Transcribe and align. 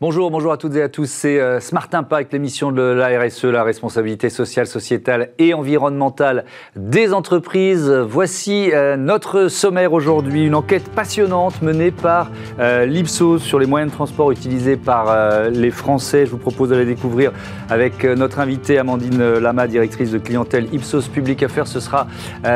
Bonjour, 0.00 0.30
bonjour 0.30 0.52
à 0.52 0.56
toutes 0.58 0.76
et 0.76 0.82
à 0.82 0.88
tous. 0.88 1.10
C'est 1.10 1.40
euh, 1.40 1.58
Smart 1.58 1.88
Impact, 1.92 2.32
l'émission 2.32 2.70
de 2.70 2.82
la 2.82 3.20
RSE, 3.20 3.46
la 3.46 3.64
responsabilité 3.64 4.30
sociale, 4.30 4.68
sociétale 4.68 5.30
et 5.40 5.54
environnementale 5.54 6.44
des 6.76 7.12
entreprises. 7.12 7.90
Voici 7.90 8.70
euh, 8.72 8.96
notre 8.96 9.48
sommaire 9.48 9.92
aujourd'hui, 9.92 10.46
une 10.46 10.54
enquête 10.54 10.88
passionnante 10.88 11.62
menée 11.62 11.90
par 11.90 12.30
euh, 12.60 12.86
l'Ipsos 12.86 13.40
sur 13.40 13.58
les 13.58 13.66
moyens 13.66 13.90
de 13.90 13.96
transport 13.96 14.30
utilisés 14.30 14.76
par 14.76 15.50
les 15.50 15.72
Français. 15.72 16.26
Je 16.26 16.30
vous 16.30 16.38
propose 16.38 16.68
de 16.68 16.84
découvrir 16.84 17.32
avec 17.68 18.04
notre 18.04 18.38
invitée 18.38 18.78
Amandine 18.78 19.38
Lama, 19.38 19.66
directrice 19.66 20.12
de 20.12 20.18
clientèle 20.18 20.72
Ipsos 20.72 21.08
Public 21.12 21.42
Affairs. 21.42 21.66
Ce 21.66 21.80
sera 21.80 22.06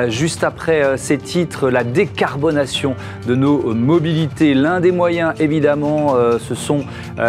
juste 0.06 0.44
après 0.44 0.96
ces 0.96 1.18
titres, 1.18 1.70
la 1.70 1.82
décarbonation 1.82 2.94
de 3.26 3.34
nos 3.34 3.74
mobilités. 3.74 4.54
L'un 4.54 4.78
des 4.78 4.92
moyens, 4.92 5.34
évidemment, 5.40 6.14
ce 6.38 6.54
sont 6.54 6.84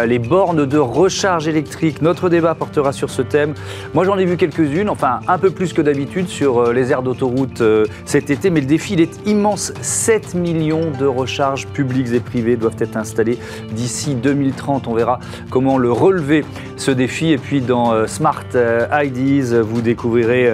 les 0.06 0.18
bornes 0.18 0.66
de 0.66 0.78
recharge 0.78 1.48
électrique. 1.48 2.02
Notre 2.02 2.28
débat 2.28 2.54
portera 2.54 2.92
sur 2.92 3.10
ce 3.10 3.22
thème. 3.22 3.54
Moi, 3.94 4.04
j'en 4.04 4.18
ai 4.18 4.24
vu 4.24 4.36
quelques-unes, 4.36 4.88
enfin 4.88 5.20
un 5.28 5.38
peu 5.38 5.50
plus 5.50 5.72
que 5.72 5.82
d'habitude 5.82 6.28
sur 6.28 6.58
euh, 6.58 6.72
les 6.72 6.90
aires 6.90 7.02
d'autoroute 7.02 7.60
euh, 7.60 7.86
cet 8.04 8.30
été, 8.30 8.50
mais 8.50 8.60
le 8.60 8.66
défi, 8.66 8.94
il 8.94 9.00
est 9.00 9.26
immense. 9.26 9.72
7 9.80 10.34
millions 10.34 10.90
de 10.98 11.06
recharges 11.06 11.66
publiques 11.66 12.12
et 12.12 12.20
privées 12.20 12.56
doivent 12.56 12.76
être 12.78 12.96
installées 12.96 13.38
d'ici 13.72 14.14
2030. 14.14 14.88
On 14.88 14.94
verra 14.94 15.20
comment 15.50 15.78
le 15.78 15.92
relever, 15.92 16.44
ce 16.76 16.90
défi. 16.90 17.32
Et 17.32 17.38
puis 17.38 17.60
dans 17.60 17.92
euh, 17.92 18.06
Smart 18.06 18.44
IDs, 18.54 19.60
vous 19.60 19.80
découvrirez 19.80 20.50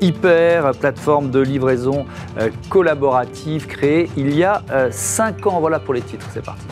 Hyper, 0.00 0.72
plateforme 0.72 1.30
de 1.30 1.40
livraison 1.40 2.06
collaborative 2.68 3.66
créée 3.66 4.08
il 4.16 4.34
y 4.34 4.44
a 4.44 4.62
5 4.90 5.46
ans. 5.46 5.60
Voilà 5.60 5.78
pour 5.78 5.94
les 5.94 6.00
titres, 6.00 6.26
c'est 6.32 6.44
parti. 6.44 6.66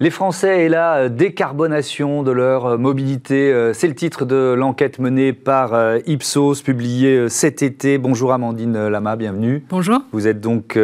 Les 0.00 0.10
Français 0.10 0.64
et 0.64 0.68
la 0.68 0.94
euh, 0.94 1.08
décarbonation 1.08 2.22
de 2.22 2.30
leur 2.30 2.66
euh, 2.66 2.78
mobilité, 2.78 3.52
euh, 3.52 3.72
c'est 3.74 3.88
le 3.88 3.96
titre 3.96 4.24
de 4.24 4.54
l'enquête 4.56 5.00
menée 5.00 5.32
par 5.32 5.74
Ipsos, 6.06 6.62
publiée 6.62 7.28
cet 7.28 7.62
été. 7.62 7.98
Bonjour 7.98 8.32
Amandine 8.32 8.86
Lama, 8.86 9.16
bienvenue. 9.16 9.64
Bonjour. 9.68 10.00
Vous 10.12 10.28
êtes 10.28 10.40
donc 10.40 10.78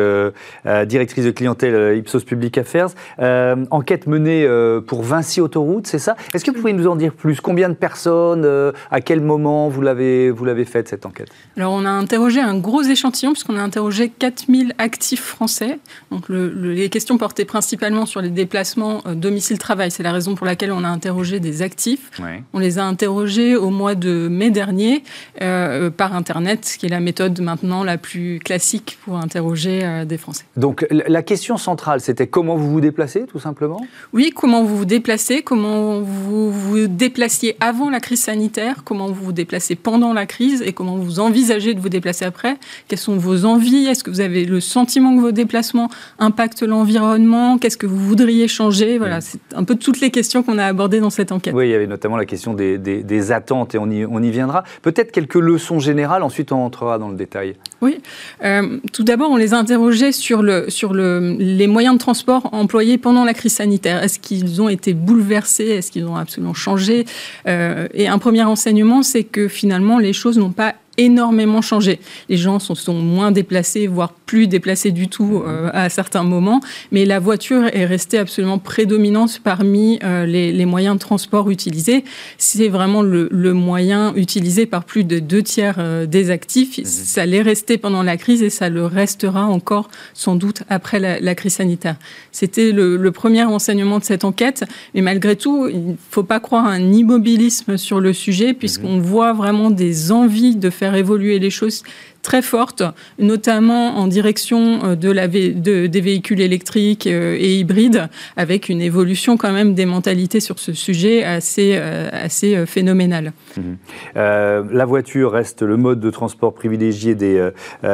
directrice 0.86 1.24
de 1.24 1.30
clientèle 1.30 1.96
Ipsos 1.96 2.24
Public 2.24 2.58
Affairs. 2.58 2.88
enquête 3.18 4.06
menée 4.06 4.48
pour 4.86 5.02
Vinci 5.02 5.40
Autoroute, 5.40 5.86
c'est 5.86 5.98
ça? 5.98 6.16
Est-ce 6.32 6.44
que 6.44 6.50
vous 6.50 6.58
pouvez 6.58 6.72
nous 6.72 6.86
en 6.86 6.96
dire 6.96 7.12
plus? 7.12 7.40
Combien 7.40 7.68
de 7.68 7.74
personnes 7.74 8.46
À 8.90 9.00
quel 9.00 9.20
moment 9.20 9.68
vous 9.68 9.82
l'avez, 9.82 10.30
vous 10.30 10.44
l'avez 10.44 10.64
faite 10.64 10.88
cette 10.88 11.06
enquête? 11.06 11.28
Alors 11.56 11.72
on 11.72 11.84
a 11.84 11.90
interrogé 11.90 12.40
un 12.40 12.58
gros 12.58 12.82
échantillon 12.82 13.32
puisqu'on 13.32 13.56
a 13.56 13.62
interrogé 13.62 14.08
4000 14.08 14.74
actifs 14.78 15.24
français. 15.24 15.78
Donc 16.10 16.28
les 16.28 16.88
questions 16.88 17.18
portaient 17.18 17.44
principalement 17.44 18.06
sur 18.06 18.20
les 18.20 18.30
déplacements 18.30 19.03
domicile-travail. 19.06 19.90
C'est 19.90 20.02
la 20.02 20.12
raison 20.12 20.34
pour 20.34 20.46
laquelle 20.46 20.72
on 20.72 20.84
a 20.84 20.88
interrogé 20.88 21.40
des 21.40 21.62
actifs. 21.62 22.10
On 22.52 22.58
les 22.58 22.78
a 22.78 22.84
interrogés 22.84 23.56
au 23.56 23.70
mois 23.70 23.94
de 23.94 24.28
mai 24.28 24.50
dernier 24.50 25.02
euh, 25.42 25.90
par 25.90 26.14
Internet, 26.14 26.64
ce 26.64 26.78
qui 26.78 26.86
est 26.86 26.90
la 26.90 27.00
méthode 27.00 27.40
maintenant 27.40 27.84
la 27.84 27.98
plus 27.98 28.38
classique 28.38 28.98
pour 29.04 29.16
interroger 29.16 29.80
euh, 29.82 30.04
des 30.04 30.18
Français. 30.18 30.44
Donc 30.56 30.86
la 30.90 31.22
question 31.22 31.56
centrale, 31.56 32.00
c'était 32.00 32.26
comment 32.26 32.56
vous 32.56 32.70
vous 32.70 32.80
déplacez, 32.80 33.24
tout 33.26 33.38
simplement? 33.38 33.80
Oui, 34.12 34.32
comment 34.34 34.64
vous 34.64 34.76
vous 34.76 34.84
déplacez, 34.84 35.42
comment 35.42 36.00
vous 36.00 36.50
vous 36.50 36.86
déplaciez 36.86 37.56
avant 37.60 37.90
la 37.90 38.00
crise 38.00 38.22
sanitaire, 38.22 38.84
comment 38.84 39.08
vous 39.08 39.24
vous 39.24 39.32
déplacez 39.32 39.74
pendant 39.74 40.12
la 40.12 40.26
crise 40.26 40.62
et 40.62 40.72
comment 40.72 40.96
vous 40.96 41.20
envisagez 41.20 41.74
de 41.74 41.80
vous 41.80 41.88
déplacer 41.88 42.24
après. 42.24 42.56
Quelles 42.88 42.98
sont 42.98 43.16
vos 43.16 43.44
envies? 43.44 43.86
Est-ce 43.86 44.04
que 44.04 44.10
vous 44.10 44.20
avez 44.20 44.44
le 44.44 44.60
sentiment 44.60 45.16
que 45.16 45.20
vos 45.20 45.32
déplacements 45.32 45.90
impactent 46.18 46.62
l'environnement? 46.62 47.58
Qu'est-ce 47.58 47.76
que 47.76 47.86
vous 47.86 47.98
voudriez 47.98 48.48
changer? 48.48 48.93
Voilà, 48.98 49.20
c'est 49.20 49.40
un 49.54 49.64
peu 49.64 49.74
toutes 49.76 50.00
les 50.00 50.10
questions 50.10 50.42
qu'on 50.42 50.58
a 50.58 50.64
abordées 50.64 51.00
dans 51.00 51.10
cette 51.10 51.32
enquête. 51.32 51.54
Oui, 51.54 51.68
il 51.68 51.70
y 51.70 51.74
avait 51.74 51.86
notamment 51.86 52.16
la 52.16 52.26
question 52.26 52.54
des, 52.54 53.32
attentes 53.32 53.74
et 53.74 53.78
on 53.78 53.90
y, 53.90 54.04
on 54.04 54.22
y 54.22 54.30
viendra. 54.30 54.64
Peut-être 54.82 55.12
quelques 55.12 55.34
leçons 55.34 55.78
générales, 55.78 56.22
ensuite 56.22 56.52
on 56.52 56.64
entrera 56.64 56.98
dans 56.98 57.08
le 57.08 57.16
détail. 57.16 57.56
Oui, 57.80 57.98
euh, 58.44 58.78
tout 58.92 59.04
d'abord 59.04 59.30
on 59.30 59.36
les 59.36 59.54
a 59.54 59.58
interrogés 59.58 60.12
sur, 60.12 60.42
le, 60.42 60.68
sur 60.68 60.92
le, 60.92 61.36
les 61.38 61.66
moyens 61.66 61.94
de 61.94 62.00
transport 62.00 62.48
employés 62.52 62.98
pendant 62.98 63.24
la 63.24 63.34
crise 63.34 63.54
sanitaire. 63.54 64.02
Est-ce 64.02 64.18
qu'ils 64.18 64.60
ont 64.60 64.68
été 64.68 64.94
bouleversés? 64.94 65.66
Est-ce 65.66 65.90
qu'ils 65.90 66.06
ont 66.06 66.16
absolument 66.16 66.54
changé? 66.54 67.04
Euh, 67.46 67.88
Et 67.94 68.08
un 68.08 68.18
premier 68.18 68.44
enseignement, 68.44 69.02
c'est 69.02 69.24
que 69.24 69.48
finalement 69.48 69.98
les 69.98 70.12
choses 70.12 70.38
n'ont 70.38 70.52
pas 70.52 70.74
énormément 70.96 71.62
changé. 71.62 72.00
Les 72.28 72.36
gens 72.36 72.58
sont, 72.58 72.74
sont, 72.74 72.94
moins 72.94 73.32
déplacés, 73.32 73.86
voire 73.86 74.12
plus 74.12 74.46
déplacés 74.46 74.90
du 74.90 75.08
tout 75.08 75.42
euh, 75.46 75.70
à 75.72 75.88
certains 75.88 76.22
moments, 76.22 76.60
mais 76.92 77.04
la 77.04 77.18
voiture 77.18 77.64
est 77.72 77.84
restée 77.84 78.18
absolument 78.18 78.58
prédominante 78.58 79.40
parmi 79.42 79.98
euh, 80.02 80.26
les, 80.26 80.52
les, 80.52 80.66
moyens 80.66 80.96
de 80.96 81.00
transport 81.00 81.50
utilisés. 81.50 82.04
C'est 82.38 82.68
vraiment 82.68 83.02
le, 83.02 83.28
le, 83.30 83.52
moyen 83.52 84.14
utilisé 84.14 84.66
par 84.66 84.84
plus 84.84 85.04
de 85.04 85.18
deux 85.18 85.42
tiers 85.42 85.76
euh, 85.78 86.06
des 86.06 86.30
actifs. 86.30 86.78
Mmh. 86.78 86.84
Ça 86.84 87.26
l'est 87.26 87.42
resté 87.42 87.78
pendant 87.78 88.02
la 88.02 88.16
crise 88.16 88.42
et 88.42 88.50
ça 88.50 88.68
le 88.68 88.86
restera 88.86 89.44
encore 89.46 89.88
sans 90.14 90.36
doute 90.36 90.62
après 90.68 90.98
la, 90.98 91.20
la 91.20 91.34
crise 91.34 91.54
sanitaire. 91.54 91.96
C'était 92.32 92.72
le, 92.72 92.96
le, 92.96 93.12
premier 93.12 93.44
enseignement 93.44 93.98
de 93.98 94.04
cette 94.04 94.24
enquête, 94.24 94.64
mais 94.94 95.00
malgré 95.00 95.36
tout, 95.36 95.68
il 95.68 95.86
ne 95.88 95.94
faut 96.10 96.24
pas 96.24 96.40
croire 96.40 96.66
un 96.66 96.92
immobilisme 96.92 97.76
sur 97.76 98.00
le 98.00 98.12
sujet, 98.12 98.54
puisqu'on 98.54 98.96
mmh. 98.96 99.02
voit 99.02 99.32
vraiment 99.32 99.70
des 99.70 100.12
envies 100.12 100.56
de 100.56 100.70
faire 100.70 100.83
faire 100.84 100.94
évoluer 100.96 101.38
les 101.38 101.48
choses 101.48 101.82
très 102.24 102.42
forte, 102.42 102.82
notamment 103.20 103.98
en 103.98 104.08
direction 104.08 104.80
euh, 104.82 104.96
de 104.96 105.10
la, 105.12 105.28
de, 105.28 105.86
des 105.86 106.00
véhicules 106.00 106.40
électriques 106.40 107.06
euh, 107.06 107.36
et 107.38 107.58
hybrides, 107.58 108.08
avec 108.36 108.68
une 108.68 108.80
évolution 108.80 109.36
quand 109.36 109.52
même 109.52 109.74
des 109.74 109.86
mentalités 109.86 110.40
sur 110.40 110.58
ce 110.58 110.72
sujet 110.72 111.22
assez, 111.22 111.74
euh, 111.76 112.08
assez 112.10 112.66
phénoménale. 112.66 113.32
Mhm. 113.56 113.76
la 114.14 114.84
voiture 114.86 115.32
reste 115.32 115.62
le 115.62 115.76
mode 115.76 116.00
de 116.00 116.10
transport 116.10 116.54
privilégié 116.54 117.14
des, 117.14 117.50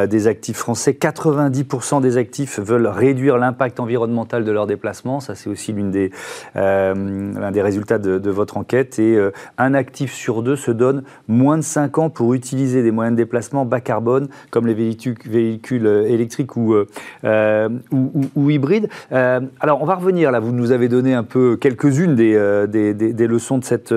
des 0.08 0.26
actifs 0.28 0.56
français. 0.56 0.92
90% 0.92 2.00
des 2.00 2.16
actifs 2.16 2.60
veulent 2.60 2.86
réduire 2.86 3.36
l'impact 3.36 3.80
environnemental 3.80 4.44
de 4.44 4.52
leurs 4.52 4.68
déplacements. 4.68 5.18
Ça, 5.18 5.34
c'est 5.34 5.50
aussi 5.50 5.72
l'une 5.72 5.90
des, 5.90 6.12
l'un 6.54 7.50
des 7.50 7.62
résultats 7.62 7.98
de, 7.98 8.18
de, 8.18 8.30
votre 8.30 8.56
enquête. 8.56 9.00
Et 9.00 9.18
un 9.58 9.74
actif 9.74 10.14
sur 10.14 10.42
deux 10.42 10.56
se 10.56 10.70
donne 10.70 11.02
moins 11.26 11.56
de 11.56 11.62
5 11.62 11.98
ans 11.98 12.10
pour 12.10 12.32
utiliser 12.34 12.82
des 12.82 12.92
moyens 12.92 13.16
de 13.16 13.22
déplacement 13.22 13.64
bas 13.64 13.80
carbone 13.80 14.19
comme 14.50 14.66
les 14.66 14.74
véhicules, 14.74 15.86
euh, 15.86 16.08
électriques 16.08 16.50
euh, 16.56 16.86
euh, 17.24 17.68
ou, 17.92 18.50
hybrides. 18.50 18.88
alors, 19.10 19.82
on 19.82 19.84
va 19.84 19.94
revenir 19.94 20.30
là. 20.30 20.40
Vous 20.40 20.52
nous 20.52 20.72
avez 20.72 20.88
donné 20.88 21.14
un 21.14 21.22
peu 21.22 21.56
quelques-unes 21.56 22.14
des, 22.14 22.66
des, 22.94 23.26
leçons 23.26 23.58
de 23.58 23.64
cette 23.64 23.94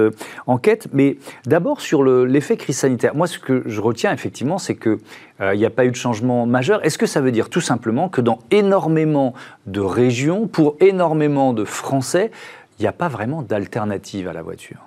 enquête, 0.48 0.88
mais 0.94 1.18
d'abord 1.46 1.82
sur 1.82 2.04
l'effet 2.04 2.58
crise 2.58 2.78
sanitaire. 2.78 3.16
Moi, 3.16 3.28
ce 3.28 3.40
que 3.40 3.64
je 3.66 3.82
retiens 3.82 4.12
effectivement, 4.12 4.58
c'est 4.58 4.76
que 4.76 5.00
il 5.42 5.58
n'y 5.58 5.66
a 5.66 5.70
pas 5.70 5.86
eu 5.86 5.92
de 5.92 5.96
changement 5.96 6.46
majeur. 6.46 6.86
Est-ce 6.86 6.98
que 6.98 7.06
ça 7.06 7.20
veut 7.20 7.32
dire 7.32 7.50
tout 7.50 7.62
simplement 7.62 8.08
que 8.08 8.22
dans 8.22 8.40
énormément 8.52 9.34
de 9.66 9.82
régions, 9.82 10.48
pour 10.48 10.78
énormément 10.80 11.54
de 11.54 11.66
Français, 11.66 12.32
il 12.80 12.84
n'y 12.84 12.88
a 12.88 12.94
pas 12.94 13.08
vraiment 13.08 13.42
d'alternative 13.42 14.28
à 14.28 14.34
la 14.34 14.42
voiture? 14.42 14.78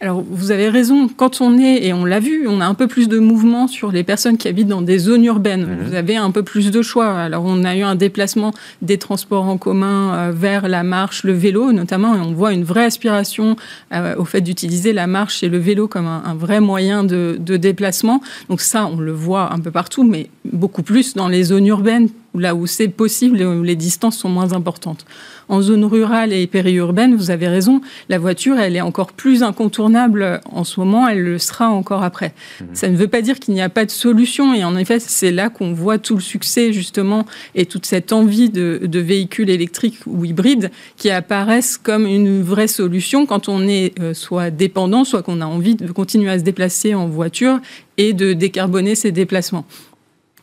Alors, 0.00 0.22
vous 0.28 0.50
avez 0.50 0.68
raison. 0.68 1.08
Quand 1.08 1.40
on 1.40 1.58
est, 1.58 1.86
et 1.86 1.92
on 1.94 2.04
l'a 2.04 2.20
vu, 2.20 2.46
on 2.46 2.60
a 2.60 2.66
un 2.66 2.74
peu 2.74 2.86
plus 2.86 3.08
de 3.08 3.18
mouvement 3.18 3.66
sur 3.66 3.92
les 3.92 4.04
personnes 4.04 4.36
qui 4.36 4.46
habitent 4.46 4.68
dans 4.68 4.82
des 4.82 4.98
zones 4.98 5.24
urbaines. 5.24 5.66
Mhm. 5.66 5.88
Vous 5.88 5.94
avez 5.94 6.16
un 6.16 6.30
peu 6.30 6.42
plus 6.42 6.70
de 6.70 6.82
choix. 6.82 7.18
Alors, 7.18 7.44
on 7.46 7.64
a 7.64 7.74
eu 7.74 7.82
un 7.82 7.94
déplacement 7.94 8.52
des 8.82 8.98
transports 8.98 9.44
en 9.44 9.56
commun 9.56 10.14
euh, 10.14 10.32
vers 10.34 10.68
la 10.68 10.82
marche, 10.82 11.24
le 11.24 11.32
vélo, 11.32 11.72
notamment, 11.72 12.14
et 12.14 12.20
on 12.20 12.32
voit 12.32 12.52
une 12.52 12.64
vraie 12.64 12.84
aspiration 12.84 13.56
euh, 13.94 14.14
au 14.16 14.26
fait 14.26 14.42
d'utiliser 14.42 14.92
la 14.92 15.06
marche 15.06 15.42
et 15.42 15.48
le 15.48 15.58
vélo 15.58 15.88
comme 15.88 16.06
un, 16.06 16.34
vrai 16.34 16.60
moyen 16.60 17.02
de, 17.02 17.36
de 17.40 17.56
déplacement. 17.56 18.20
Donc 18.50 18.60
ça, 18.60 18.86
on 18.86 18.98
le 18.98 19.12
voit 19.12 19.52
un 19.54 19.60
peu 19.60 19.70
partout, 19.70 20.04
mais 20.04 20.28
beaucoup 20.44 20.82
plus 20.82 21.14
dans 21.14 21.28
les 21.28 21.44
zones 21.44 21.66
urbaines 21.66 22.08
là 22.38 22.54
où 22.54 22.66
c'est 22.66 22.88
possible 22.88 23.40
et 23.40 23.46
où 23.46 23.62
les 23.62 23.76
distances 23.76 24.18
sont 24.18 24.28
moins 24.28 24.52
importantes. 24.52 25.04
En 25.48 25.62
zone 25.62 25.84
rurale 25.84 26.32
et 26.32 26.46
périurbaine, 26.46 27.14
vous 27.14 27.30
avez 27.30 27.46
raison, 27.46 27.80
la 28.08 28.18
voiture, 28.18 28.58
elle 28.58 28.74
est 28.74 28.80
encore 28.80 29.12
plus 29.12 29.42
incontournable 29.44 30.40
en 30.50 30.64
ce 30.64 30.80
moment, 30.80 31.06
elle 31.06 31.22
le 31.22 31.38
sera 31.38 31.70
encore 31.70 32.02
après. 32.02 32.34
Mhm. 32.60 32.66
Ça 32.72 32.88
ne 32.88 32.96
veut 32.96 33.06
pas 33.06 33.22
dire 33.22 33.38
qu'il 33.38 33.54
n'y 33.54 33.62
a 33.62 33.68
pas 33.68 33.84
de 33.84 33.90
solution, 33.90 34.54
et 34.54 34.64
en 34.64 34.76
effet, 34.76 34.98
c'est 34.98 35.30
là 35.30 35.48
qu'on 35.48 35.72
voit 35.72 35.98
tout 35.98 36.14
le 36.14 36.20
succès, 36.20 36.72
justement, 36.72 37.26
et 37.54 37.66
toute 37.66 37.86
cette 37.86 38.12
envie 38.12 38.50
de, 38.50 38.80
véhicules 38.96 39.50
électriques 39.50 39.98
ou 40.06 40.24
hybrides 40.24 40.70
qui 40.96 41.10
apparaissent 41.10 41.76
comme 41.76 42.06
une 42.06 42.42
vraie 42.42 42.66
solution 42.66 43.26
quand 43.26 43.48
on 43.48 43.68
est 43.68 43.92
euh, 44.00 44.14
soit 44.14 44.50
dépendant, 44.50 45.04
soit 45.04 45.22
qu'on 45.22 45.42
a 45.42 45.46
envie 45.46 45.74
de 45.74 45.92
continuer 45.92 46.30
à 46.30 46.38
se 46.38 46.44
déplacer 46.44 46.94
en 46.94 47.06
voiture 47.06 47.60
et 47.98 48.14
de 48.14 48.32
décarboner 48.32 48.94
ses 48.94 49.12
déplacements. 49.12 49.66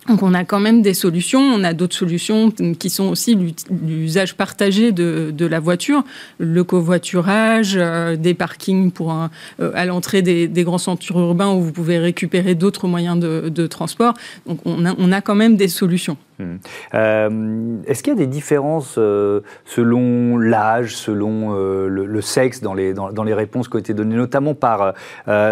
Donc 0.08 0.22
on 0.22 0.34
a 0.34 0.44
quand 0.44 0.60
même 0.60 0.82
des 0.82 0.94
solutions, 0.94 1.40
on 1.40 1.64
a 1.64 1.74
d'autres 1.74 1.96
solutions 1.96 2.52
qui 2.52 2.90
sont 2.90 3.10
aussi 3.10 3.38
l'usage 3.70 4.36
partagé 4.36 4.92
de, 4.92 5.46
la 5.46 5.60
voiture, 5.60 6.04
le 6.38 6.64
covoiturage, 6.64 7.76
euh, 7.78 8.16
des 8.16 8.34
parkings 8.34 8.92
pour 8.92 9.14
euh, 9.14 9.72
à 9.74 9.86
l'entrée 9.86 10.22
des, 10.22 10.64
grands 10.64 10.78
centres 10.78 11.12
urbains 11.12 11.54
où 11.54 11.62
vous 11.62 11.72
pouvez 11.72 12.00
récupérer 12.00 12.56
d'autres 12.56 12.88
moyens 12.88 13.20
de, 13.20 13.68
transport. 13.68 14.14
Donc 14.46 14.60
on 14.66 15.12
a 15.12 15.22
quand 15.22 15.36
même 15.36 15.56
des 15.56 15.68
solutions. 15.68 16.18
Hmm. 16.44 16.58
Euh, 16.94 17.78
est-ce 17.88 18.04
qu'il 18.04 18.14
y 18.14 18.16
a 18.16 18.20
des 18.20 18.28
différences 18.28 18.96
euh, 18.98 19.42
selon 19.66 20.38
l'âge, 20.38 20.96
selon 20.96 21.56
euh, 21.56 21.88
le, 21.88 22.22
sexe 22.22 22.62
dans 22.62 22.74
les, 22.74 22.94
dans, 22.94 23.24
les 23.24 23.34
réponses 23.34 23.68
qui 23.68 23.76
ont 23.76 23.80
été 23.80 23.94
données, 23.94 24.16
notamment 24.16 24.54
par, 24.54 24.94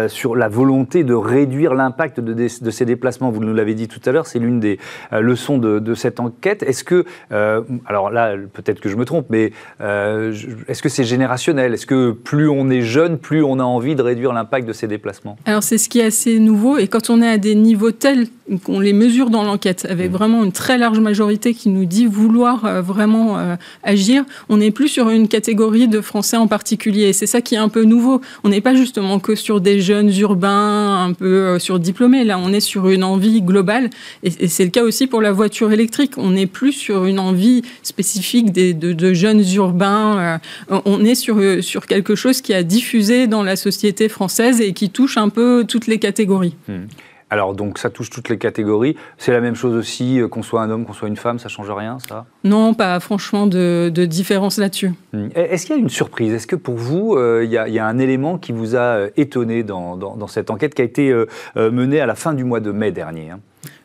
sur 0.08 0.36
la 0.36 0.48
volonté 0.48 1.04
de 1.04 1.14
réduire 1.14 1.74
l'impact 1.74 2.20
de, 2.20 2.32
de, 2.32 2.70
ces 2.70 2.84
déplacements? 2.84 3.30
Vous 3.30 3.40
nous 3.40 3.54
l'avez 3.54 3.74
dit 3.74 3.88
tout 3.88 4.00
à 4.06 4.12
l'heure, 4.12 4.26
c'est 4.26 4.38
l'une 4.38 4.60
des 4.60 4.78
leçons 5.12 5.58
de, 5.58 5.94
cette 5.94 6.20
enquête. 6.20 6.62
Est-ce 6.62 6.84
que, 6.84 7.04
alors 7.30 8.10
là, 8.10 8.34
peut-être 8.52 8.80
que 8.80 8.88
je 8.88 8.96
me 8.96 9.04
trompe, 9.04 9.26
mais 9.30 9.52
est-ce 9.80 10.82
que 10.82 10.88
c'est 10.88 11.04
générationnel? 11.04 11.74
Est-ce 11.74 11.86
que 11.86 12.12
plus 12.12 12.48
on 12.48 12.70
est 12.70 12.82
jeune, 12.82 13.18
plus 13.18 13.42
on 13.42 13.58
a 13.58 13.64
envie 13.64 13.94
de 13.94 14.02
réduire 14.02 14.32
l'impact 14.32 14.66
de 14.66 14.72
ces 14.72 14.86
déplacements? 14.86 15.36
Alors 15.44 15.62
c'est 15.62 15.78
ce 15.78 15.88
qui 15.88 16.00
est 16.00 16.06
assez 16.06 16.38
nouveau, 16.38 16.78
et 16.78 16.88
quand 16.88 17.10
on 17.10 17.22
est 17.22 17.28
à 17.28 17.38
des 17.38 17.54
niveaux 17.54 17.92
tels 17.92 18.26
qu'on 18.64 18.80
les 18.80 18.92
mesure 18.92 19.30
dans 19.30 19.44
l'enquête, 19.44 19.86
avec 19.88 20.10
hmm. 20.10 20.14
vraiment 20.14 20.44
une 20.44 20.52
très 20.52 20.78
large 20.82 20.98
majorité 20.98 21.54
qui 21.54 21.68
nous 21.68 21.84
dit 21.84 22.06
vouloir 22.06 22.64
euh, 22.64 22.82
vraiment 22.82 23.38
euh, 23.38 23.54
agir, 23.84 24.24
on 24.48 24.56
n'est 24.56 24.72
plus 24.72 24.88
sur 24.88 25.10
une 25.10 25.28
catégorie 25.28 25.86
de 25.86 26.00
Français 26.00 26.36
en 26.36 26.48
particulier. 26.48 27.12
C'est 27.12 27.28
ça 27.28 27.40
qui 27.40 27.54
est 27.54 27.58
un 27.68 27.68
peu 27.68 27.84
nouveau. 27.84 28.20
On 28.42 28.48
n'est 28.48 28.60
pas 28.60 28.74
justement 28.74 29.20
que 29.20 29.36
sur 29.36 29.60
des 29.60 29.80
jeunes 29.80 30.12
urbains, 30.18 31.04
un 31.04 31.12
peu 31.12 31.26
euh, 31.26 31.58
sur 31.60 31.78
diplômés. 31.78 32.24
Là, 32.24 32.36
on 32.36 32.52
est 32.52 32.66
sur 32.72 32.88
une 32.88 33.04
envie 33.04 33.42
globale. 33.42 33.90
Et, 34.24 34.48
c'est 34.48 34.64
le 34.64 34.70
cas 34.70 34.82
aussi 34.82 35.06
pour 35.06 35.20
la 35.22 35.30
voiture 35.30 35.70
électrique. 35.70 36.14
On 36.16 36.30
n'est 36.30 36.48
plus 36.48 36.72
sur 36.72 37.04
une 37.04 37.20
envie 37.20 37.62
spécifique 37.84 38.50
des, 38.50 38.74
de, 38.74 39.14
jeunes 39.14 39.44
urbains. 39.54 40.40
on 40.68 41.04
est 41.04 41.14
sur, 41.14 41.38
sur 41.62 41.86
quelque 41.86 42.16
chose 42.16 42.40
qui 42.40 42.54
a 42.54 42.64
diffusé 42.64 43.28
dans 43.28 43.44
la 43.44 43.54
société 43.54 44.08
française 44.08 44.60
et 44.60 44.72
qui 44.72 44.90
touche 44.90 45.16
un 45.16 45.28
peu 45.28 45.64
toutes 45.68 45.86
les 45.86 45.98
catégories. 45.98 46.56
Mmh. 46.66 47.11
Alors 47.32 47.54
donc 47.54 47.78
ça 47.78 47.88
touche 47.88 48.10
toutes 48.10 48.28
les 48.28 48.36
catégories. 48.36 48.94
C'est 49.16 49.32
la 49.32 49.40
même 49.40 49.54
chose 49.54 49.74
aussi 49.74 50.20
euh, 50.20 50.28
qu'on 50.28 50.42
soit 50.42 50.60
un 50.60 50.68
homme, 50.68 50.84
qu'on 50.84 50.92
soit 50.92 51.08
une 51.08 51.16
femme, 51.16 51.38
ça 51.38 51.48
change 51.48 51.70
rien, 51.70 51.96
ça? 52.06 52.26
Non, 52.44 52.74
pas 52.74 53.00
franchement 53.00 53.46
de, 53.46 53.88
différence 54.04 54.58
là-dessus. 54.58 54.92
Hmm. 55.14 55.28
Est-ce 55.34 55.64
qu'il 55.64 55.74
y 55.74 55.78
a 55.78 55.80
une 55.80 55.88
surprise? 55.88 56.34
Est-ce 56.34 56.46
que 56.46 56.56
pour 56.56 56.74
vous, 56.74 57.14
euh, 57.14 57.40
il, 57.42 57.50
y 57.50 57.56
a, 57.56 57.86
un 57.86 57.98
élément 57.98 58.36
qui 58.36 58.52
vous 58.52 58.76
a 58.76 58.80
euh, 58.80 59.10
étonné 59.16 59.62
dans, 59.62 60.26
cette 60.26 60.50
enquête 60.50 60.74
qui 60.74 60.82
a 60.82 60.84
été 60.84 61.14
menée 61.56 62.00
à 62.00 62.06
la 62.06 62.14
fin 62.14 62.34
du 62.34 62.44
mois 62.44 62.60
de 62.60 62.70
mai 62.70 62.92
dernier 62.92 63.30
hein? 63.30 63.40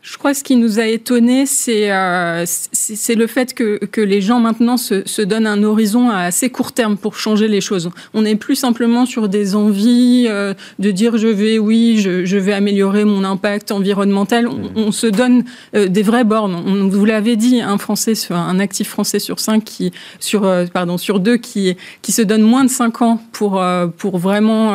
Je 0.09 0.17
crois 0.17 0.31
que 0.31 0.37
ce 0.37 0.43
qui 0.43 0.55
nous 0.55 0.79
a 0.79 0.85
étonné, 0.85 1.45
c'est 1.45 1.91
euh, 1.91 2.45
c'est 2.45 3.15
le 3.15 3.27
fait 3.27 3.53
que, 3.53 3.77
que, 3.85 3.99
les 3.99 4.21
gens 4.21 4.39
maintenant 4.39 4.77
se, 4.77 5.05
se, 5.05 5.21
donnent 5.21 5.45
un 5.45 5.63
horizon 5.63 6.09
à 6.09 6.19
assez 6.19 6.49
court 6.49 6.71
terme 6.71 6.95
pour 6.95 7.17
changer 7.17 7.49
les 7.49 7.59
choses. 7.59 7.89
On 8.13 8.21
n'est 8.21 8.37
plus 8.37 8.55
simplement 8.55 9.05
sur 9.05 9.27
des 9.27 9.53
envies 9.53 10.27
euh, 10.29 10.53
de 10.79 10.91
dire 10.91 11.17
je 11.17 11.27
vais, 11.27 11.59
oui, 11.59 11.97
je, 11.99 12.23
je, 12.23 12.37
vais 12.37 12.53
améliorer 12.53 13.03
mon 13.03 13.25
impact 13.25 13.71
environnemental. 13.71 14.47
On, 14.47 14.53
mmh. 14.53 14.69
on 14.77 14.91
se 14.93 15.07
donne 15.07 15.43
euh, 15.75 15.87
des 15.89 16.03
vraies 16.03 16.23
bornes. 16.23 16.55
On, 16.55 16.87
vous 16.87 17.05
l'avez 17.05 17.35
dit, 17.35 17.59
un 17.61 17.77
Français, 17.77 18.13
un 18.29 18.59
actif 18.59 18.87
français 18.87 19.19
sur 19.19 19.41
cinq 19.41 19.65
qui, 19.65 19.91
sur, 20.21 20.49
pardon, 20.73 20.97
sur 20.97 21.19
deux 21.19 21.35
qui, 21.35 21.75
qui 22.01 22.13
se 22.13 22.21
donne 22.21 22.43
moins 22.43 22.63
de 22.63 22.69
cinq 22.69 23.01
ans 23.01 23.21
pour, 23.33 23.61
pour 23.97 24.17
vraiment 24.19 24.73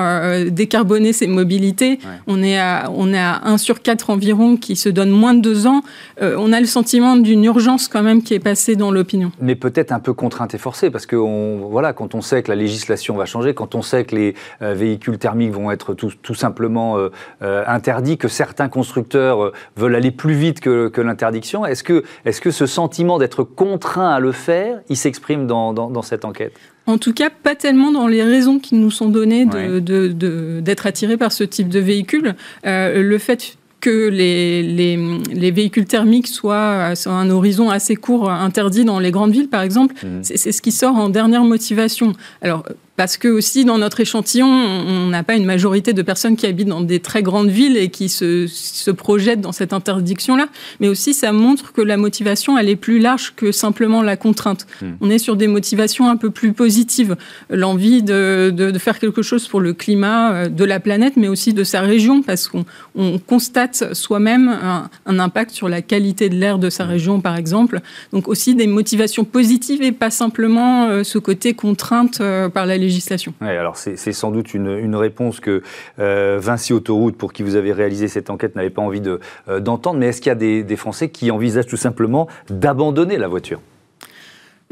décarboner 0.50 1.14
ses 1.14 1.26
mobilités. 1.26 2.00
On 2.26 2.42
est 2.42 2.58
à 2.58 2.92
on 2.94 3.14
est 3.14 3.18
à 3.18 3.40
1 3.44 3.56
sur 3.56 3.80
4 3.80 4.10
environ 4.10 4.56
qui 4.56 4.76
se 4.76 4.88
donne 4.88 5.10
moins 5.10 5.21
de 5.22 5.40
deux 5.40 5.66
ans, 5.66 5.82
euh, 6.20 6.36
on 6.38 6.52
a 6.52 6.60
le 6.60 6.66
sentiment 6.66 7.16
d'une 7.16 7.44
urgence 7.44 7.88
quand 7.88 8.02
même 8.02 8.22
qui 8.22 8.34
est 8.34 8.40
passée 8.40 8.76
dans 8.76 8.90
l'opinion. 8.90 9.30
Mais 9.40 9.54
peut-être 9.54 9.92
un 9.92 10.00
peu 10.00 10.12
contrainte 10.12 10.54
et 10.54 10.58
forcée, 10.58 10.90
parce 10.90 11.06
que 11.06 11.16
voilà, 11.16 11.92
quand 11.92 12.14
on 12.14 12.20
sait 12.20 12.42
que 12.42 12.50
la 12.50 12.56
législation 12.56 13.16
va 13.16 13.24
changer, 13.24 13.54
quand 13.54 13.74
on 13.74 13.82
sait 13.82 14.04
que 14.04 14.16
les 14.16 14.34
euh, 14.60 14.74
véhicules 14.74 15.18
thermiques 15.18 15.52
vont 15.52 15.70
être 15.70 15.94
tout, 15.94 16.34
simplement 16.34 16.96
euh, 16.98 17.64
interdits, 17.66 18.18
que 18.18 18.28
certains 18.28 18.68
constructeurs 18.68 19.52
veulent 19.76 19.94
aller 19.94 20.10
plus 20.10 20.34
vite 20.34 20.60
que, 20.60 21.00
l'interdiction, 21.00 21.64
est-ce 21.64 21.84
que, 21.84 22.04
est 22.24 22.40
que 22.40 22.50
ce 22.50 22.66
sentiment 22.66 23.18
d'être 23.18 23.44
contraint 23.44 24.10
à 24.10 24.20
le 24.20 24.32
faire, 24.32 24.80
il 24.88 24.96
s'exprime 24.96 25.46
dans, 25.46 26.02
cette 26.02 26.24
enquête? 26.24 26.54
En 26.86 26.98
tout 26.98 27.12
cas, 27.12 27.30
pas 27.30 27.54
tellement 27.54 27.92
dans 27.92 28.08
les 28.08 28.24
raisons 28.24 28.58
qui 28.58 28.74
nous 28.74 28.90
sont 28.90 29.08
données 29.08 29.46
d'être 29.46 30.86
attirés 30.86 31.16
par 31.16 31.30
ce 31.30 31.44
type 31.44 31.68
de 31.68 31.78
véhicule. 31.78 32.34
le 32.64 33.18
fait 33.18 33.56
que 33.82 34.08
les, 34.08 34.62
les, 34.62 35.50
véhicules 35.50 35.86
thermiques 35.86 36.28
soient 36.28 36.94
à 36.94 37.10
un 37.10 37.30
horizon 37.30 37.68
assez 37.68 37.96
court 37.96 38.30
interdit 38.30 38.84
dans 38.84 39.00
les 39.00 39.10
grandes 39.10 39.32
villes, 39.32 39.48
par 39.48 39.60
exemple, 39.60 39.94
mmh. 40.06 40.20
c'est 40.22 40.52
ce 40.52 40.62
qui 40.62 40.70
sort 40.70 40.94
en 40.94 41.08
dernière 41.08 41.42
motivation. 41.42 42.12
Alors, 42.42 42.64
parce 43.02 43.16
que 43.16 43.26
aussi 43.26 43.64
dans 43.64 43.78
notre 43.78 43.98
échantillon, 43.98 44.46
on 44.46 45.08
n'a 45.08 45.24
pas 45.24 45.34
une 45.34 45.44
majorité 45.44 45.92
de 45.92 46.02
personnes 46.02 46.36
qui 46.36 46.46
habitent 46.46 46.68
dans 46.68 46.82
des 46.82 47.00
très 47.00 47.24
grandes 47.24 47.48
villes 47.48 47.76
et 47.76 47.88
qui 47.88 48.08
se, 48.08 48.46
se 48.46 48.92
projettent 48.92 49.40
dans 49.40 49.50
cette 49.50 49.72
interdiction-là, 49.72 50.46
mais 50.78 50.86
aussi 50.86 51.12
ça 51.12 51.32
montre 51.32 51.72
que 51.72 51.80
la 51.80 51.96
motivation, 51.96 52.56
elle 52.56 52.68
est 52.68 52.76
plus 52.76 53.00
large 53.00 53.32
que 53.34 53.50
simplement 53.50 54.02
la 54.02 54.16
contrainte. 54.16 54.68
Hmm. 54.80 54.92
On 55.00 55.10
est 55.10 55.18
sur 55.18 55.34
des 55.34 55.48
motivations 55.48 56.08
un 56.08 56.16
peu 56.16 56.30
plus 56.30 56.52
positives, 56.52 57.16
l'envie 57.50 58.04
de, 58.04 58.52
de, 58.54 58.78
faire 58.78 59.00
quelque 59.00 59.22
chose 59.22 59.48
pour 59.48 59.60
le 59.60 59.72
climat 59.72 60.32
euh, 60.32 60.48
de 60.48 60.64
la 60.64 60.78
planète, 60.78 61.14
mais 61.16 61.26
aussi 61.26 61.52
de 61.52 61.64
sa 61.64 61.80
région, 61.80 62.22
parce 62.22 62.46
qu'on 62.46 62.64
on 62.94 63.18
constate 63.18 63.94
soi-même 63.94 64.48
un, 64.48 64.88
un, 65.06 65.18
impact 65.18 65.50
sur 65.50 65.68
la 65.68 65.82
qualité 65.82 66.28
de 66.28 66.36
l'air 66.36 66.60
de 66.60 66.70
sa 66.70 66.84
hmm. 66.84 66.90
région, 66.90 67.20
par 67.20 67.36
exemple. 67.36 67.80
Donc 68.12 68.28
aussi 68.28 68.54
des 68.54 68.68
motivations 68.68 69.24
positives 69.24 69.82
et 69.82 69.90
pas 69.90 70.10
simplement 70.10 70.84
euh, 70.84 71.02
ce 71.02 71.18
côté 71.18 71.54
contrainte 71.54 72.20
euh, 72.20 72.48
par 72.48 72.64
la 72.64 72.76
législation. 72.76 72.91
Alors 73.40 73.76
c'est 73.76 73.96
sans 74.12 74.30
doute 74.30 74.54
une, 74.54 74.94
réponse 74.94 75.40
que 75.40 75.62
euh, 75.98 76.38
Vinci 76.40 76.72
Autoroute, 76.72 77.16
pour 77.16 77.32
qui 77.32 77.42
vous 77.42 77.56
avez 77.56 77.72
réalisé 77.72 78.08
cette 78.08 78.30
enquête, 78.30 78.56
n'avait 78.56 78.70
pas 78.70 78.82
envie 78.82 79.02
euh, 79.48 79.60
d'entendre. 79.60 79.98
mais 79.98 80.08
est-ce 80.08 80.20
qu'il 80.20 80.28
y 80.28 80.32
a 80.32 80.36
des, 80.36 80.62
des 80.62 80.76
Français 80.76 81.08
qui 81.08 81.30
envisagent 81.30 81.66
tout 81.66 81.76
simplement 81.76 82.28
d'abandonner 82.50 83.18
la 83.18 83.28
voiture? 83.28 83.60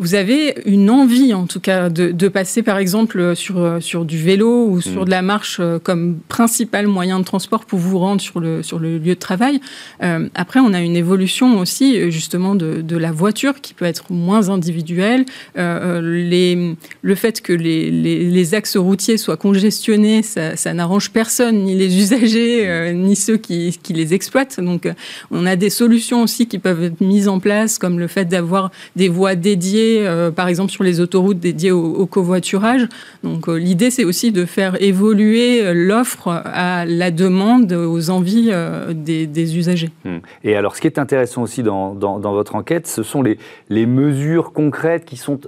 Vous 0.01 0.15
avez 0.15 0.55
une 0.65 0.89
envie, 0.89 1.35
en 1.35 1.47
tout 1.47 1.61
cas, 1.61 1.91
de, 1.91 2.11
de 2.11 2.29
passer, 2.29 2.63
par 2.63 2.79
exemple, 2.79 3.37
sur, 3.37 3.77
sur 3.81 4.07
du 4.07 4.17
vélo 4.17 4.67
ou 4.67 4.81
sur 4.81 5.03
mm. 5.03 5.05
de 5.05 5.11
la 5.11 5.21
marche 5.21 5.59
euh, 5.61 5.79
comme 5.79 6.19
principal 6.29 6.87
moyen 6.87 7.21
de 7.21 7.25
transport 7.25 7.67
pour 7.67 7.79
vous 7.79 7.99
rendre 7.99 8.21
sur 8.23 8.41
le, 8.41 8.63
sur 8.63 8.79
le 8.79 8.97
lieu 8.97 9.15
de 9.15 9.21
travail. 9.21 9.61
Euh, 10.03 10.29
après, 10.35 10.59
on 10.59 10.73
a 10.73 10.81
une 10.81 10.97
évolution 10.97 11.59
aussi, 11.59 12.11
justement, 12.11 12.55
de, 12.55 12.81
de, 12.81 12.97
la 12.97 13.13
voiture 13.13 13.61
qui 13.61 13.75
peut 13.75 13.85
être 13.85 14.11
moins 14.11 14.49
individuelle. 14.49 15.27
Euh, 15.59 16.01
les, 16.01 16.77
le 17.03 17.15
fait 17.15 17.43
que 17.43 17.53
les, 17.53 17.91
les, 17.91 18.25
les, 18.25 18.55
axes 18.55 18.79
routiers 18.79 19.19
soient 19.19 19.37
congestionnés, 19.37 20.23
ça, 20.23 20.57
ça 20.57 20.73
n'arrange 20.73 21.11
personne, 21.11 21.65
ni 21.65 21.75
les 21.75 21.99
usagers, 21.99 22.67
euh, 22.67 22.93
ni 22.93 23.17
ceux 23.17 23.37
qui, 23.37 23.79
qui 23.83 23.93
les 23.93 24.15
exploitent. 24.15 24.61
Donc, 24.61 24.89
on 25.31 25.45
a 25.45 25.57
des 25.57 25.71
solutions 25.71 26.23
aussi 26.23 26.47
qui 26.47 26.59
peuvent 26.59 26.85
être 26.85 27.03
mises 27.03 27.29
en 27.29 27.39
place, 27.39 27.79
comme 27.79 27.99
le 27.99 28.07
fait 28.07 28.25
d'avoir 28.25 28.71
des 28.97 29.11
voies 29.11 29.35
dédiées 29.35 29.90
euh, 29.99 30.31
par 30.31 30.49
exemple 30.49 30.71
sur 30.71 30.85
les 30.85 31.01
autoroutes 31.01 31.39
dédiées 31.39 31.73
au, 31.73 32.07
covoiturage. 32.07 32.89
Donc 33.23 33.49
euh, 33.49 33.57
l'idée, 33.57 33.91
c'est 33.91 34.05
aussi 34.05 34.33
de 34.33 34.45
faire 34.45 34.81
évoluer 34.83 35.63
euh, 35.63 35.73
l'offre 35.75 36.29
à 36.45 36.85
la 36.87 37.11
demande, 37.11 37.73
aux 37.73 38.11
envies 38.11 38.51
des, 38.91 39.57
usagers. 39.57 39.91
Hmm. 40.05 40.19
Et 40.45 40.57
alors, 40.57 40.77
ce 40.77 40.81
qui 40.81 40.87
est 40.87 40.99
intéressant 40.99 41.43
aussi 41.43 41.63
dans, 41.63 41.95
votre 41.95 42.55
enquête, 42.55 42.87
ce 42.87 43.03
sont 43.03 43.23
les, 43.23 43.39
les 43.69 43.87
mesures 43.87 44.53
concrètes 44.53 45.05
qui 45.05 45.17
sont 45.17 45.41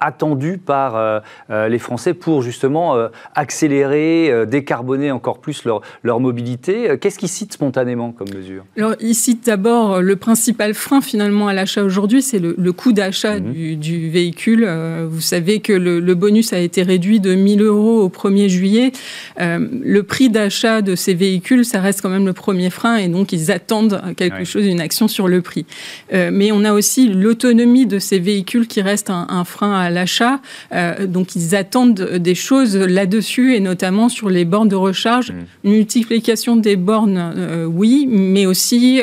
attendues 0.00 0.58
par 0.58 1.22
les 1.50 1.78
Français 1.78 2.14
pour 2.14 2.42
justement 2.42 2.96
accélérer, 3.34 4.46
décarboner 4.46 5.10
encore 5.10 5.38
plus 5.38 5.64
leur, 5.64 5.82
leur 6.02 6.20
mobilité. 6.20 6.96
Qu'est-ce 7.00 7.18
qu'ils 7.18 7.28
citent 7.28 7.52
spontanément 7.52 8.12
comme 8.12 8.28
mesure? 8.34 8.64
Alors, 8.76 8.94
ils 9.00 9.14
citent 9.14 9.46
d'abord 9.46 10.00
le 10.00 10.16
principal 10.16 10.74
frein 10.74 11.00
finalement 11.00 11.48
à 11.48 11.54
l'achat 11.54 11.82
aujourd'hui, 11.82 12.22
c'est 12.22 12.38
le, 12.38 12.72
coût 12.72 12.92
d'achat 12.92 13.38
hmm. 13.38 13.52
du, 13.52 13.71
du 13.76 14.10
véhicule. 14.10 14.64
Euh, 14.66 15.06
vous 15.10 15.20
savez 15.20 15.60
que 15.60 15.72
le, 15.72 16.14
bonus 16.14 16.52
a 16.52 16.58
été 16.58 16.82
réduit 16.82 17.20
de 17.20 17.34
1000 17.34 17.62
euros 17.62 18.00
au 18.02 18.08
1er 18.08 18.48
juillet. 18.48 18.92
Euh, 19.40 19.66
le 19.82 20.02
prix 20.02 20.28
d'achat 20.28 20.82
de 20.82 20.94
ces 20.94 21.14
véhicules, 21.14 21.64
ça 21.64 21.80
reste 21.80 22.02
quand 22.02 22.10
même 22.10 22.26
le 22.26 22.32
premier 22.32 22.70
frein 22.70 22.96
et 22.96 23.08
donc 23.08 23.32
ils 23.32 23.50
attendent 23.50 24.00
quelque 24.16 24.44
chose, 24.44 24.66
une 24.66 24.80
action 24.80 25.08
sur 25.08 25.28
le 25.28 25.40
prix. 25.40 25.64
Euh, 26.12 26.30
mais 26.32 26.52
on 26.52 26.64
a 26.64 26.72
aussi 26.72 27.08
l'autonomie 27.08 27.86
de 27.86 27.98
ces 27.98 28.18
véhicules 28.18 28.66
qui 28.66 28.82
reste 28.82 29.10
un, 29.10 29.44
frein 29.44 29.72
à 29.72 29.90
l'achat. 29.90 30.40
donc 31.06 31.34
ils 31.34 31.56
attendent 31.56 32.00
des 32.00 32.34
choses 32.34 32.76
là-dessus 32.76 33.54
et 33.54 33.60
notamment 33.60 34.08
sur 34.08 34.30
les 34.30 34.44
bornes 34.44 34.68
de 34.68 34.76
recharge. 34.76 35.32
Mmh. 35.32 35.34
Une 35.64 35.72
multiplication 35.72 36.56
des 36.56 36.76
bornes, 36.76 37.66
oui, 37.66 38.06
mais 38.08 38.46
aussi 38.46 39.00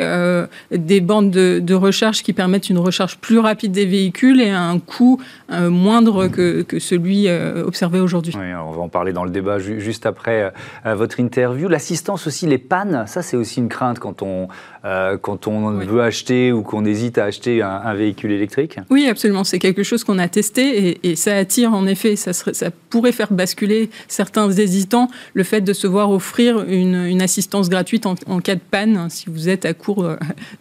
des 0.70 1.00
bornes 1.00 1.30
de, 1.30 1.60
de 1.62 1.74
recharge 1.74 2.22
qui 2.22 2.32
permettent 2.32 2.70
une 2.70 2.78
recharge 2.78 3.18
plus 3.18 3.38
rapide 3.38 3.72
des 3.72 3.86
véhicules 3.86 4.40
et 4.40 4.50
un 4.50 4.59
un 4.68 4.78
coût 4.78 5.20
euh, 5.50 5.70
moindre 5.70 6.28
que, 6.28 6.64
celui 6.78 7.28
euh, 7.28 7.64
observé 7.64 8.00
aujourd'hui. 8.00 8.34
on 8.36 8.72
va 8.72 8.82
en 8.82 8.88
parler 8.88 9.12
dans 9.12 9.24
le 9.24 9.30
débat 9.30 9.58
juste 9.58 10.06
après 10.06 10.52
euh, 10.86 10.94
votre 10.94 11.20
interview. 11.20 11.68
L'assistance 11.68 12.26
aussi, 12.26 12.46
les 12.46 12.58
pannes, 12.58 13.04
ça 13.06 13.22
c'est 13.22 13.36
aussi 13.36 13.60
une 13.60 13.68
crainte 13.68 13.98
quand 13.98 14.22
on 14.22 14.48
quand 14.82 15.46
on 15.46 15.70
veut 15.72 16.00
acheter 16.00 16.52
ou 16.52 16.62
qu'on 16.62 16.84
hésite 16.84 17.18
à 17.18 17.24
acheter 17.24 17.62
un, 17.62 17.94
véhicule 17.94 18.32
électrique 18.32 18.78
Oui, 18.90 19.06
absolument. 19.08 19.44
C'est 19.44 19.58
quelque 19.58 19.82
chose 19.82 20.04
qu'on 20.04 20.18
a 20.18 20.28
testé 20.28 20.98
et, 21.02 21.16
ça 21.16 21.36
attire 21.36 21.72
en 21.74 21.86
effet. 21.86 22.16
Ça, 22.16 22.32
ça 22.32 22.70
pourrait 22.88 23.12
faire 23.12 23.32
basculer 23.32 23.90
certains 24.08 24.50
hésitants 24.50 25.08
le 25.34 25.44
fait 25.44 25.60
de 25.60 25.72
se 25.72 25.86
voir 25.86 26.10
offrir 26.10 26.64
une, 26.66 27.20
assistance 27.20 27.68
gratuite 27.68 28.06
en, 28.06 28.14
en, 28.26 28.40
cas 28.40 28.54
de 28.54 28.60
panne 28.60 29.08
si 29.10 29.28
vous 29.28 29.48
êtes 29.48 29.66
à 29.66 29.74
court 29.74 30.08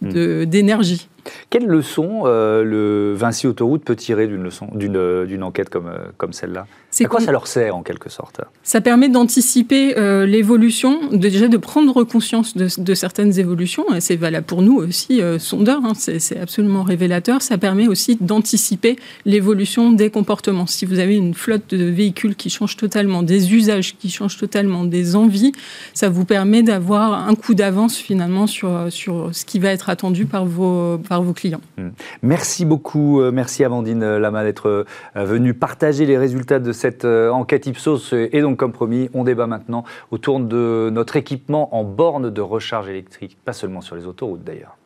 hmm. 0.01 0.45
d'énergie. 0.45 1.07
Quelle 1.49 1.65
leçon 1.65 2.23
euh, 2.25 2.63
le 2.63 3.13
Vinci 3.13 3.47
Autoroute 3.47 3.83
peut 3.83 3.95
tirer 3.95 4.27
d'une 4.27 4.43
leçon, 4.43 4.67
d'une, 4.73 4.97
euh, 4.97 5.41
enquête 5.41 5.69
comme, 5.69 5.87
euh, 5.87 6.09
comme 6.17 6.33
celle-là? 6.33 6.67
À 6.99 7.05
quoi 7.05 7.19
ça 7.19 7.31
leur 7.31 7.47
sert 7.47 7.75
en 7.75 7.83
quelque 7.83 8.09
sorte? 8.09 8.41
Ça 8.63 8.81
permet 8.81 9.09
d'anticiper 9.09 9.93
l'évolution, 10.25 10.99
déjà 11.11 11.47
de 11.47 11.57
prendre 11.57 12.03
conscience 12.03 12.57
de, 12.57 12.93
certaines 12.95 13.37
évolutions, 13.39 13.85
et 13.93 14.01
c'est 14.09 14.15
valable 14.15 14.47
pour 14.47 14.63
nous 14.63 14.77
aussi, 14.77 15.21
sondeurs, 15.37 15.85
hein, 15.85 15.93
c'est, 15.93 16.39
absolument 16.39 16.81
révélateur. 16.81 17.43
Ça 17.43 17.59
permet 17.59 17.87
aussi 17.87 18.17
d'anticiper 18.19 18.95
l'évolution 19.23 19.91
des 19.91 20.09
comportements. 20.09 20.65
Si 20.65 20.85
vous 20.85 20.97
avez 20.97 21.15
une 21.15 21.35
flotte 21.35 21.75
de 21.75 21.85
véhicules 21.85 22.35
qui 22.35 22.49
change 22.49 22.75
totalement, 22.75 23.21
des 23.21 23.53
usages 23.53 23.95
qui 23.97 24.09
changent 24.09 24.37
totalement, 24.37 24.83
des 24.83 25.15
envies, 25.15 25.51
ça 25.93 26.09
vous 26.09 26.25
permet 26.25 26.63
d'avoir 26.63 27.27
un 27.27 27.35
coup 27.35 27.53
d'avance 27.53 27.97
finalement 27.97 28.47
sur, 28.47 28.87
sur 28.89 29.29
ce 29.31 29.45
qui 29.45 29.59
va 29.59 29.69
être 29.69 29.89
attendu 29.89 30.25
par 30.25 30.43
vos, 30.43 30.97
par 30.97 31.21
vos 31.21 31.33
clients. 31.33 31.61
Hmm. 31.77 31.89
Merci 32.23 32.65
beaucoup, 32.65 33.21
euh, 33.21 33.31
merci 33.31 33.63
Amandine 33.63 34.17
Lama 34.17 34.43
d'être 34.43 34.67
euh, 34.67 34.85
venue 35.15 35.53
partager 35.53 36.07
les 36.07 36.17
résultats 36.17 36.57
de 36.57 36.71
cette 36.71 37.05
euh, 37.05 37.29
enquête 37.29 37.67
Ipsos. 37.67 38.13
Et 38.13 38.41
donc, 38.41 38.57
comme 38.57 38.71
promis, 38.71 39.07
on 39.13 39.23
débat 39.23 39.45
maintenant 39.45 39.83
autour 40.09 40.39
de 40.39 40.89
notre 40.91 41.15
équipement 41.15 41.75
en 41.75 41.83
borne 41.83 42.31
de 42.31 42.41
recharge 42.41 42.89
électrique, 42.89 43.37
pas 43.45 43.53
seulement 43.53 43.81
sur 43.81 43.95
les 43.95 43.98
autoroutes 44.07 44.43
d'ailleurs. 44.43 44.78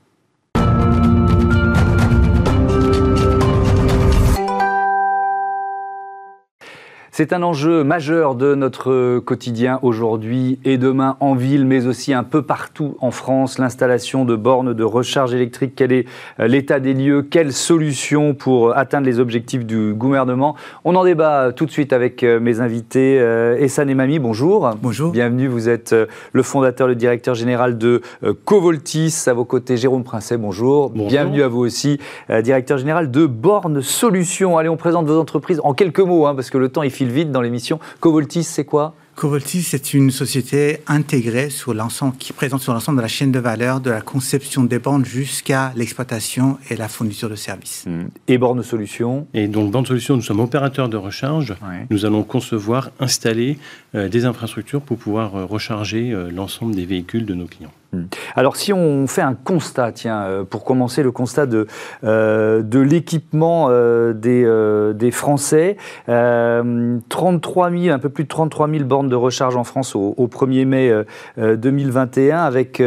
C'est 7.15 7.31
un 7.31 7.43
enjeu 7.43 7.83
majeur 7.83 8.33
de 8.33 8.55
notre 8.55 9.19
quotidien 9.19 9.77
aujourd'hui 9.83 10.57
et 10.65 10.79
demain 10.79 11.15
en 11.19 11.35
ville, 11.35 11.63
mais 11.63 11.85
aussi 11.85 12.11
un 12.11 12.23
peu 12.23 12.41
partout 12.41 12.97
en 13.01 13.11
France. 13.11 13.59
L'installation 13.59 14.25
de 14.25 14.35
bornes 14.35 14.73
de 14.73 14.83
recharge 14.83 15.31
électrique, 15.31 15.73
quel 15.75 15.91
est 15.91 16.07
euh, 16.39 16.47
l'état 16.47 16.79
des 16.79 16.95
lieux 16.95 17.21
Quelles 17.21 17.53
solutions 17.53 18.33
pour 18.33 18.75
atteindre 18.75 19.05
les 19.05 19.19
objectifs 19.19 19.63
du 19.63 19.93
gouvernement? 19.93 20.55
On 20.85 20.95
en 20.95 21.03
débat 21.03 21.51
tout 21.55 21.67
de 21.67 21.69
suite 21.69 21.93
avec 21.93 22.23
euh, 22.23 22.39
mes 22.39 22.61
invités. 22.61 23.19
Euh, 23.19 23.59
Essan 23.59 23.87
et 23.91 23.93
Mami, 23.93 24.17
bonjour. 24.17 24.71
Bonjour. 24.81 25.11
Bienvenue, 25.11 25.45
vous 25.45 25.69
êtes 25.69 25.95
le 26.31 26.41
fondateur, 26.41 26.87
le 26.87 26.95
directeur 26.95 27.35
général 27.35 27.77
de 27.77 28.01
Covoltis. 28.43 29.25
À 29.27 29.33
vos 29.33 29.45
côtés, 29.45 29.77
Jérôme 29.77 30.03
Princet, 30.03 30.37
bonjour. 30.37 30.89
bonjour. 30.89 31.09
Bienvenue 31.09 31.43
à 31.43 31.47
vous 31.47 31.59
aussi, 31.59 31.99
directeur 32.41 32.79
général 32.79 33.11
de 33.11 33.27
Bornes 33.27 33.83
Solutions. 33.83 34.57
Allez, 34.57 34.69
on 34.69 34.77
présente 34.77 35.05
vos 35.05 35.19
entreprises 35.19 35.61
en 35.63 35.75
quelques 35.75 35.99
mots, 35.99 36.25
hein, 36.25 36.33
parce 36.33 36.49
que 36.49 36.57
le 36.57 36.69
temps, 36.69 36.81
il 36.81 36.89
file 37.03 37.11
vite 37.11 37.31
dans 37.31 37.41
l'émission. 37.41 37.79
Covoltis, 37.99 38.43
c'est 38.43 38.65
quoi? 38.65 38.95
Covoltis, 39.15 39.61
c'est 39.61 39.93
une 39.93 40.09
société 40.09 40.79
intégrée 40.87 41.49
sur 41.49 41.73
l'ensemble, 41.73 42.15
qui 42.17 42.33
présente 42.33 42.61
sur 42.61 42.73
l'ensemble 42.73 42.97
de 42.97 43.01
la 43.01 43.07
chaîne 43.07 43.31
de 43.31 43.39
valeur, 43.39 43.79
de 43.79 43.91
la 43.91 44.01
conception 44.01 44.63
des 44.63 44.79
bornes 44.79 45.05
jusqu'à 45.05 45.71
l'exploitation 45.75 46.57
et 46.69 46.75
la 46.75 46.87
fourniture 46.87 47.29
de 47.29 47.35
services. 47.35 47.85
Mmh. 47.85 48.05
Et 48.27 48.37
Borne 48.37 48.63
Solutions? 48.63 49.27
Et 49.33 49.47
donc, 49.47 49.71
Borne 49.71 49.85
Solutions, 49.85 50.15
nous 50.15 50.23
sommes 50.23 50.39
opérateurs 50.39 50.89
de 50.89 50.97
recharge. 50.97 51.55
Nous 51.89 52.05
allons 52.05 52.23
concevoir, 52.23 52.89
installer 52.99 53.59
euh, 53.93 54.09
des 54.09 54.25
infrastructures 54.25 54.81
pour 54.81 54.97
pouvoir 54.97 55.35
euh, 55.35 55.45
recharger 55.45 56.11
euh, 56.11 56.31
l'ensemble 56.31 56.73
des 56.73 56.85
véhicules 56.85 57.25
de 57.25 57.33
nos 57.33 57.45
clients. 57.45 57.73
Hmm. 57.93 58.05
Alors 58.35 58.55
si 58.55 58.73
on 58.73 59.05
fait 59.05 59.21
un 59.21 59.35
constat, 59.35 59.91
tiens, 59.91 60.23
euh, 60.23 60.43
pour 60.43 60.63
commencer 60.63 61.03
le 61.03 61.11
constat 61.11 61.45
de, 61.45 61.67
euh, 62.03 62.63
l'équipement 62.83 63.67
euh, 63.69 64.13
des, 64.13 65.11
Français, 65.11 65.77
33 66.07 67.71
000, 67.71 67.93
un 67.93 67.99
peu 67.99 68.09
plus 68.09 68.23
de 68.23 68.29
33 68.29 68.67
000 68.67 68.83
bornes 68.85 69.09
de 69.09 69.15
recharge 69.15 69.55
en 69.55 69.63
France 69.63 69.95
au, 69.95 70.27
1er 70.27 70.65
mai 70.65 70.91
2021, 71.37 72.39
avec 72.39 72.81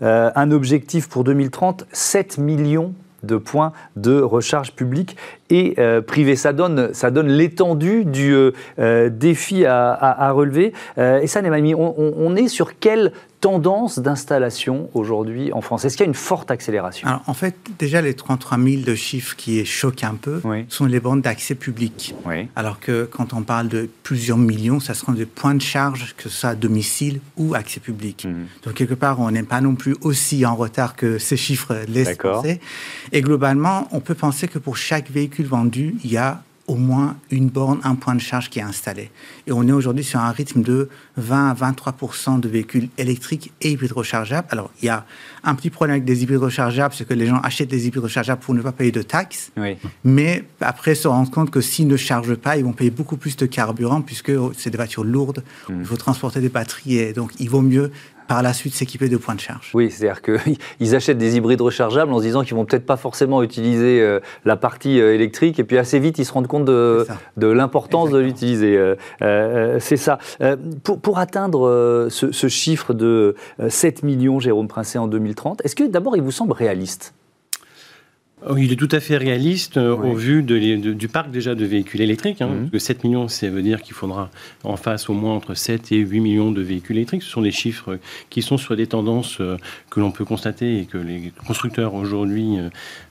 un 0.00 0.50
objectif 0.52 1.08
pour 1.08 1.24
2030, 1.24 1.86
7 1.90 2.38
millions 2.38 2.92
de 3.24 3.36
points 3.36 3.72
de 3.96 4.20
recharge 4.20 4.72
publique 4.72 5.16
et 5.50 5.74
privée. 6.06 6.36
Ça 6.36 6.52
donne, 6.52 6.92
l'étendue 7.26 8.04
du 8.04 8.52
défi 9.10 9.64
à, 9.66 10.30
relever. 10.32 10.72
et 10.96 11.26
ça, 11.26 11.42
Nemami, 11.42 11.74
on, 11.74 11.94
on, 11.96 12.36
est 12.36 12.48
sur 12.48 12.78
quel 12.78 13.12
tendance 13.44 13.98
d'installation 13.98 14.88
aujourd'hui 14.94 15.52
en 15.52 15.60
France? 15.60 15.84
Est-ce 15.84 15.98
qu'il 15.98 16.04
y 16.04 16.08
a 16.08 16.08
une 16.08 16.14
forte 16.14 16.50
accélération? 16.50 17.06
Alors, 17.06 17.20
En 17.26 17.34
fait, 17.34 17.54
déjà, 17.78 18.00
les 18.00 18.14
33 18.14 18.56
000 18.56 18.82
de 18.84 18.94
chiffres 18.94 19.36
qui 19.36 19.62
choquent 19.66 20.04
un 20.04 20.14
peu 20.14 20.40
sont 20.70 20.86
les 20.86 20.98
bandes 20.98 21.20
d'accès 21.20 21.54
public. 21.54 22.14
Alors 22.56 22.80
que 22.80 23.04
quand 23.04 23.34
on 23.34 23.42
parle 23.42 23.68
de 23.68 23.90
plusieurs 24.02 24.38
millions, 24.38 24.80
ça 24.80 24.94
sera 24.94 25.12
des 25.12 25.26
points 25.26 25.54
de 25.54 25.60
charge, 25.60 26.14
que 26.16 26.30
ce 26.30 26.30
soit 26.30 26.50
à 26.50 26.54
domicile 26.54 27.20
ou 27.36 27.54
accès 27.54 27.80
public. 27.80 28.24
Mmh. 28.24 28.64
Donc, 28.64 28.74
quelque 28.74 28.94
part, 28.94 29.20
on 29.20 29.30
n'est 29.30 29.42
pas 29.42 29.60
non 29.60 29.74
plus 29.74 29.94
aussi 30.00 30.46
en 30.46 30.56
retard 30.56 30.96
que 30.96 31.18
ces 31.18 31.36
chiffres 31.36 31.76
laissent 31.86 32.16
penser. 32.16 32.60
Et 33.12 33.20
globalement, 33.20 33.88
on 33.92 34.00
peut 34.00 34.14
penser 34.14 34.48
que 34.48 34.58
pour 34.58 34.78
chaque 34.78 35.10
véhicule 35.10 35.46
vendu, 35.46 35.96
il 36.02 36.10
y 36.10 36.16
a 36.16 36.42
au 36.66 36.76
moins 36.76 37.16
une 37.30 37.48
borne, 37.48 37.80
un 37.84 37.94
point 37.94 38.14
de 38.14 38.20
charge 38.20 38.48
qui 38.48 38.58
est 38.58 38.62
installé. 38.62 39.10
Et 39.46 39.52
on 39.52 39.66
est 39.68 39.72
aujourd'hui 39.72 40.04
sur 40.04 40.20
un 40.20 40.30
rythme 40.30 40.62
de 40.62 40.88
20 41.16 41.50
à 41.50 41.54
23% 41.54 42.40
de 42.40 42.48
véhicules 42.48 42.88
électriques 42.96 43.52
et 43.60 43.72
hybrides 43.72 43.92
rechargeables. 43.92 44.48
Alors, 44.50 44.70
il 44.80 44.86
y 44.86 44.88
a 44.88 45.04
un 45.42 45.54
petit 45.54 45.70
problème 45.70 45.94
avec 45.94 46.04
des 46.04 46.22
hybrides 46.22 46.40
rechargeables, 46.40 46.94
c'est 46.94 47.06
que 47.06 47.14
les 47.14 47.26
gens 47.26 47.38
achètent 47.42 47.68
des 47.68 47.86
hybrides 47.86 48.04
rechargeables 48.04 48.40
pour 48.40 48.54
ne 48.54 48.62
pas 48.62 48.72
payer 48.72 48.92
de 48.92 49.02
taxes. 49.02 49.52
Mais 50.04 50.44
après, 50.60 50.94
se 50.94 51.08
rendent 51.08 51.30
compte 51.30 51.50
que 51.50 51.60
s'ils 51.60 51.86
ne 51.86 51.96
chargent 51.96 52.36
pas, 52.36 52.56
ils 52.56 52.64
vont 52.64 52.72
payer 52.72 52.90
beaucoup 52.90 53.16
plus 53.16 53.36
de 53.36 53.46
carburant 53.46 54.00
puisque 54.00 54.32
c'est 54.56 54.70
des 54.70 54.76
voitures 54.76 55.04
lourdes. 55.04 55.42
Mmh. 55.68 55.80
Il 55.80 55.86
faut 55.86 55.96
transporter 55.96 56.40
des 56.40 56.48
batteries 56.48 56.96
et 56.96 57.12
donc 57.12 57.32
il 57.38 57.50
vaut 57.50 57.62
mieux 57.62 57.90
par 58.26 58.42
la 58.42 58.52
suite 58.52 58.74
s'équiper 58.74 59.08
de 59.08 59.16
points 59.16 59.34
de 59.34 59.40
charge. 59.40 59.70
Oui, 59.74 59.90
c'est-à-dire 59.90 60.22
qu'ils 60.22 60.94
achètent 60.94 61.18
des 61.18 61.36
hybrides 61.36 61.60
rechargeables 61.60 62.12
en 62.12 62.18
se 62.18 62.24
disant 62.24 62.42
qu'ils 62.42 62.54
vont 62.54 62.64
peut-être 62.64 62.86
pas 62.86 62.96
forcément 62.96 63.42
utiliser 63.42 64.00
euh, 64.00 64.20
la 64.44 64.56
partie 64.56 65.00
euh, 65.00 65.14
électrique 65.14 65.58
et 65.58 65.64
puis 65.64 65.78
assez 65.78 65.98
vite 65.98 66.18
ils 66.18 66.24
se 66.24 66.32
rendent 66.32 66.46
compte 66.46 66.64
de, 66.64 67.06
l'importance 67.36 68.10
de 68.10 68.18
l'utiliser. 68.18 68.76
Euh, 69.22 69.78
c'est 69.80 69.96
ça. 69.96 70.18
Pour, 70.82 71.18
atteindre 71.18 72.08
ce, 72.10 72.32
ce, 72.32 72.48
chiffre 72.48 72.92
de 72.92 73.36
7 73.68 74.02
millions, 74.02 74.40
Jérôme 74.40 74.68
Princet, 74.68 74.98
en 74.98 75.06
2030, 75.06 75.60
est-ce 75.64 75.76
que 75.76 75.84
d'abord 75.84 76.16
il 76.16 76.22
vous 76.22 76.32
semble 76.32 76.52
réaliste? 76.52 77.14
Il 78.58 78.72
est 78.72 78.76
tout 78.76 78.88
à 78.90 79.00
fait 79.00 79.16
réaliste 79.16 79.76
euh, 79.76 79.96
au 79.96 80.14
vu 80.14 80.42
du 80.42 81.08
parc 81.08 81.30
déjà 81.30 81.54
de 81.54 81.64
véhicules 81.64 82.00
électriques. 82.00 82.42
Hein, 82.42 82.48
mhm. 82.48 82.70
que 82.70 82.78
7 82.78 83.04
millions, 83.04 83.28
ça 83.28 83.48
veut 83.48 83.62
dire 83.62 83.82
qu'il 83.82 83.94
faudra 83.94 84.30
en 84.64 84.76
face 84.76 85.08
au 85.08 85.14
moins 85.14 85.34
entre 85.34 85.54
7 85.54 85.92
et 85.92 85.96
8 85.96 86.20
millions 86.20 86.50
de 86.50 86.60
véhicules 86.60 86.96
électriques. 86.96 87.22
Ce 87.22 87.30
sont 87.30 87.42
des 87.42 87.50
chiffres 87.50 87.98
qui 88.30 88.42
sont 88.42 88.58
sur 88.58 88.76
des 88.76 88.86
tendances 88.86 89.38
euh, 89.40 89.56
que 89.90 90.00
l'on 90.00 90.10
peut 90.10 90.24
constater 90.24 90.80
et 90.80 90.84
que 90.84 90.98
les 90.98 91.32
constructeurs 91.46 91.94
aujourd'hui 91.94 92.58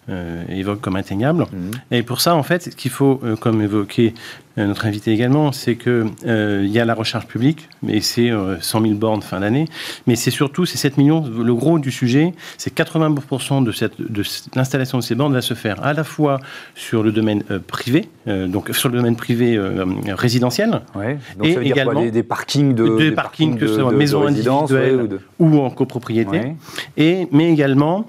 euh, 0.10 0.44
évoquent 0.50 0.82
comme 0.82 0.96
atteignables. 0.96 1.46
Mhm. 1.52 1.72
Et 1.92 2.04
pour 2.04 2.22
ça, 2.22 2.36
en 2.36 2.44
fait, 2.44 2.64
ce 2.64 2.70
qu'il 2.70 2.92
faut, 2.92 3.22
comme 3.40 3.62
évoqué 3.62 4.14
euh, 4.60 4.68
notre 4.68 4.86
invité 4.86 5.12
également, 5.12 5.52
c'est 5.52 5.76
qu'il 5.76 6.06
euh, 6.28 6.68
y 6.68 6.78
a 6.78 6.86
la 6.86 6.94
recharge 6.94 7.26
publique, 7.26 7.70
mais 7.82 8.02
c'est 8.02 8.32
100 8.60 8.82
000 8.82 8.94
bornes 8.96 9.24
fin 9.24 9.40
d'année, 9.40 9.66
mais 10.06 10.16
c'est 10.16 10.32
surtout 10.32 10.66
ces 10.66 10.78
7 10.78 10.98
millions, 10.98 11.26
le 11.28 11.54
gros 11.56 11.80
du 11.80 11.90
sujet, 11.90 12.34
c'est 12.58 12.76
80% 12.76 13.64
de, 13.64 13.72
cette, 13.72 14.00
de 14.00 14.24
l'installation 14.56 15.00
de 15.00 15.04
ces 15.04 15.16
bornes 15.16 15.34
va 15.34 15.42
se 15.42 15.56
faire 15.56 15.84
à 15.84 15.94
la 15.94 16.04
fois 16.04 16.40
sur 16.76 17.02
le 17.02 17.12
domaine 17.12 17.44
euh, 17.50 17.60
privé, 17.66 18.10
donc 18.26 18.70
sur 18.74 18.90
le 18.90 18.98
domaine 18.98 19.16
privé 19.16 19.60
résidentiel, 20.08 20.82
et 21.44 21.52
également 21.62 22.06
des, 22.06 22.24
parkings 22.24 22.74
de 22.74 22.98
des, 22.98 23.12
parkings, 23.12 23.58
que 23.58 23.68
ce 23.68 23.80
soit 23.80 23.92
maisons 23.92 24.26
individuelles 24.26 25.20
ou 25.40 25.60
en 25.60 25.70
copropriété, 25.70 26.56
et 26.96 27.28
mais 27.32 27.52
également 27.52 28.08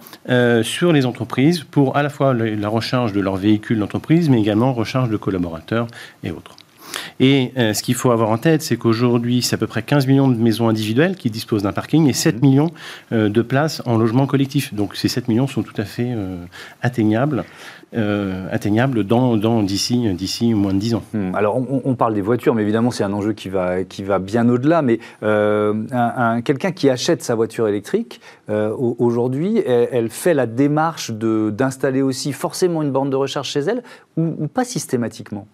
sur 0.63 0.93
les 0.93 1.07
entreprises 1.07 1.65
pour 1.65 1.84
à 1.93 2.03
la 2.03 2.11
fois 2.11 2.35
la 2.35 2.69
recharge 2.69 3.13
de 3.13 3.21
leurs 3.21 3.37
véhicules 3.37 3.79
d'entreprise, 3.79 4.29
mais 4.29 4.41
également 4.41 4.73
recharge 4.73 5.11
de 5.11 5.17
collaborateurs 5.17 5.87
et 6.23 6.31
et 7.21 7.53
euh, 7.57 7.73
ce 7.75 7.83
qu'il 7.83 7.95
faut 7.95 8.11
avoir 8.11 8.31
en 8.31 8.39
tête, 8.39 8.63
c'est 8.63 8.77
qu'aujourd'hui, 8.77 9.43
c'est 9.43 9.55
à 9.55 9.59
peu 9.59 9.67
près 9.67 9.83
15 9.83 10.07
millions 10.07 10.29
de 10.29 10.37
maisons 10.37 10.69
individuelles 10.69 11.17
qui 11.17 11.31
disposent 11.31 11.63
d'un 11.63 11.73
parking 11.73 12.09
et 12.09 12.13
7 12.13 12.37
mmh. 12.37 12.47
millions 12.47 12.71
euh, 13.13 13.29
de 13.29 13.43
places 13.43 13.83
en 13.87 13.97
logement 13.97 14.27
collectif. 14.27 14.75
Donc 14.75 14.97
ces 14.97 15.09
7 15.09 15.29
millions 15.29 15.47
sont 15.47 15.63
tout 15.63 15.75
à 15.77 15.85
fait 15.85 16.09
euh, 16.09 16.45
atteignables. 16.83 17.45
atteignables 18.51 19.05
dans, 19.05 19.37
dans 19.37 19.63
d'ici, 19.63 20.13
d'ici 20.15 20.53
moins 20.55 20.75
de 20.75 20.79
10 20.79 20.95
ans. 20.97 21.03
Mmh. 21.13 21.35
Alors, 21.35 21.57
on, 21.57 21.95
parle 21.95 22.15
des 22.15 22.21
voitures, 22.21 22.55
mais 22.55 22.63
évidemment, 22.63 22.91
c'est 22.91 23.05
un 23.05 23.13
enjeu 23.13 23.33
qui 23.33 23.49
va, 23.49 23.85
qui 23.85 24.03
va 24.03 24.19
bien 24.19 24.49
au-delà. 24.49 24.83
Mais 24.83 24.99
un, 25.23 26.41
quelqu'un 26.43 26.73
qui 26.73 26.91
achète 26.91 27.23
sa 27.23 27.37
voiture 27.37 27.69
électrique, 27.69 28.21
aujourd'hui, 28.49 29.59
elle, 29.59 30.11
fait 30.11 30.35
la 30.35 30.47
démarche 30.47 31.13
de, 31.13 31.51
d'installer 31.51 32.03
aussi 32.03 32.33
forcément 32.33 32.83
une 32.83 32.91
borne 32.91 33.11
de 33.11 33.17
recharge 33.17 33.49
chez 33.49 33.61
elle 33.61 33.85
ou 34.17 34.49
pas 34.49 34.65
systématiquement? 34.65 35.47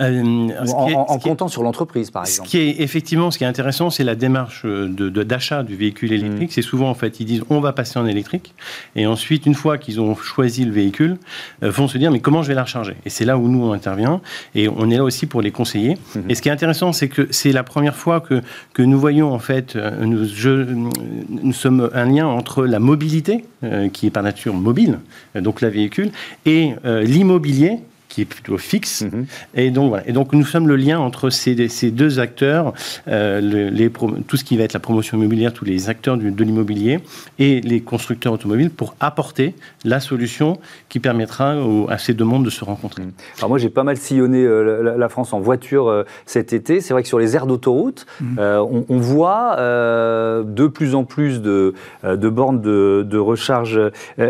Euh, 0.00 0.48
en, 0.68 1.18
comptant 1.18 1.48
sur 1.48 1.62
l'entreprise, 1.62 2.10
par 2.10 2.24
exemple. 2.24 2.46
Ce 2.46 2.50
qui 2.50 2.58
est 2.58 2.80
effectivement, 2.80 3.30
ce 3.30 3.38
qui 3.38 3.44
est 3.44 3.48
intéressant, 3.48 3.90
c'est 3.90 4.04
la 4.04 4.14
démarche 4.14 4.64
de, 4.64 5.08
d'achat 5.22 5.62
du 5.62 5.76
véhicule 5.76 6.12
électrique. 6.12 6.50
Mm. 6.50 6.52
C'est 6.52 6.62
souvent, 6.62 6.88
en 6.88 6.94
fait, 6.94 7.20
ils 7.20 7.24
disent 7.24 7.42
on 7.50 7.60
va 7.60 7.72
passer 7.72 7.98
en 7.98 8.06
électrique. 8.06 8.54
Et 8.96 9.06
ensuite, 9.06 9.46
une 9.46 9.54
fois 9.54 9.78
qu'ils 9.78 10.00
ont 10.00 10.14
choisi 10.14 10.64
le 10.64 10.72
véhicule, 10.72 11.18
euh, 11.62 11.70
vont 11.70 11.88
se 11.88 11.98
dire 11.98 12.10
mais 12.10 12.20
comment 12.20 12.42
je 12.42 12.48
vais 12.48 12.54
la 12.54 12.64
recharger? 12.64 12.94
Et 13.04 13.10
c'est 13.10 13.24
là 13.24 13.38
où 13.38 13.48
nous, 13.48 13.64
on 13.64 13.72
intervient. 13.72 14.20
Et 14.54 14.68
on 14.68 14.90
est 14.90 14.96
là 14.96 15.04
aussi 15.04 15.26
pour 15.26 15.42
les 15.42 15.50
conseiller. 15.50 15.94
Mm-hmm. 15.94 16.22
Et 16.28 16.34
ce 16.34 16.42
qui 16.42 16.48
est 16.48 16.52
intéressant, 16.52 16.92
c'est 16.92 17.08
que 17.08 17.26
c'est 17.30 17.52
la 17.52 17.64
première 17.64 17.96
fois 17.96 18.20
que, 18.20 18.42
que 18.74 18.82
nous 18.82 18.98
voyons, 18.98 19.32
en 19.32 19.38
fait, 19.38 19.74
euh, 19.74 20.04
nous, 20.04 20.24
je, 20.24 20.50
nous 21.30 21.52
sommes 21.52 21.90
un 21.92 22.04
lien 22.04 22.26
entre 22.26 22.64
la 22.66 22.78
mobilité, 22.78 23.44
qui 23.92 24.06
est 24.06 24.10
par 24.10 24.22
nature 24.22 24.54
mobile, 24.54 25.00
donc 25.34 25.60
la 25.60 25.68
véhicule, 25.68 26.10
et 26.46 26.74
l'immobilier, 26.84 27.80
qui 28.18 28.22
est 28.22 28.24
plutôt 28.24 28.58
fixe. 28.58 29.02
Mhm. 29.02 29.26
Et, 29.54 29.70
donc, 29.70 29.90
voilà. 29.90 30.08
et 30.08 30.12
donc, 30.12 30.32
nous 30.32 30.44
sommes 30.44 30.66
le 30.66 30.74
lien 30.74 30.98
entre 30.98 31.30
ces, 31.30 31.68
ces 31.68 31.92
deux 31.92 32.18
acteurs, 32.18 32.72
euh, 33.06 33.40
les, 33.70 33.90
tout 34.26 34.36
ce 34.36 34.42
qui 34.42 34.56
va 34.56 34.64
être 34.64 34.72
la 34.72 34.80
promotion 34.80 35.16
immobilière, 35.18 35.52
tous 35.52 35.64
les 35.64 35.88
acteurs 35.88 36.16
du, 36.16 36.32
de 36.32 36.44
l'immobilier 36.44 36.98
et 37.38 37.60
les 37.60 37.80
constructeurs 37.80 38.32
automobiles 38.32 38.70
pour 38.70 38.96
apporter 38.98 39.54
la 39.84 40.00
solution 40.00 40.58
qui 40.88 40.98
permettra 40.98 41.54
à 41.88 41.98
ces 41.98 42.12
deux 42.12 42.24
mondes 42.24 42.44
de 42.44 42.50
se 42.50 42.64
rencontrer. 42.64 43.02
Mhm. 43.02 43.12
Alors 43.38 43.50
moi, 43.50 43.58
j'ai 43.58 43.68
pas 43.68 43.84
mal 43.84 43.96
sillonné 43.96 44.42
euh, 44.42 44.96
la, 44.98 45.08
France 45.08 45.32
en 45.32 45.38
voiture 45.38 45.86
euh, 45.86 46.02
cet 46.26 46.52
été. 46.52 46.80
C'est 46.80 46.94
vrai 46.94 47.02
que 47.02 47.08
sur 47.08 47.20
les 47.20 47.36
aires 47.36 47.46
d'autoroute, 47.46 48.06
mhm. 48.20 48.38
on, 48.40 48.84
on, 48.88 48.98
voit 48.98 49.56
de 49.58 50.66
plus 50.66 50.96
en 50.96 51.04
plus 51.04 51.40
de, 51.40 51.72
de 52.02 52.28
bornes 52.28 52.60
de, 52.60 53.06
de 53.08 53.18
recharge 53.18 53.80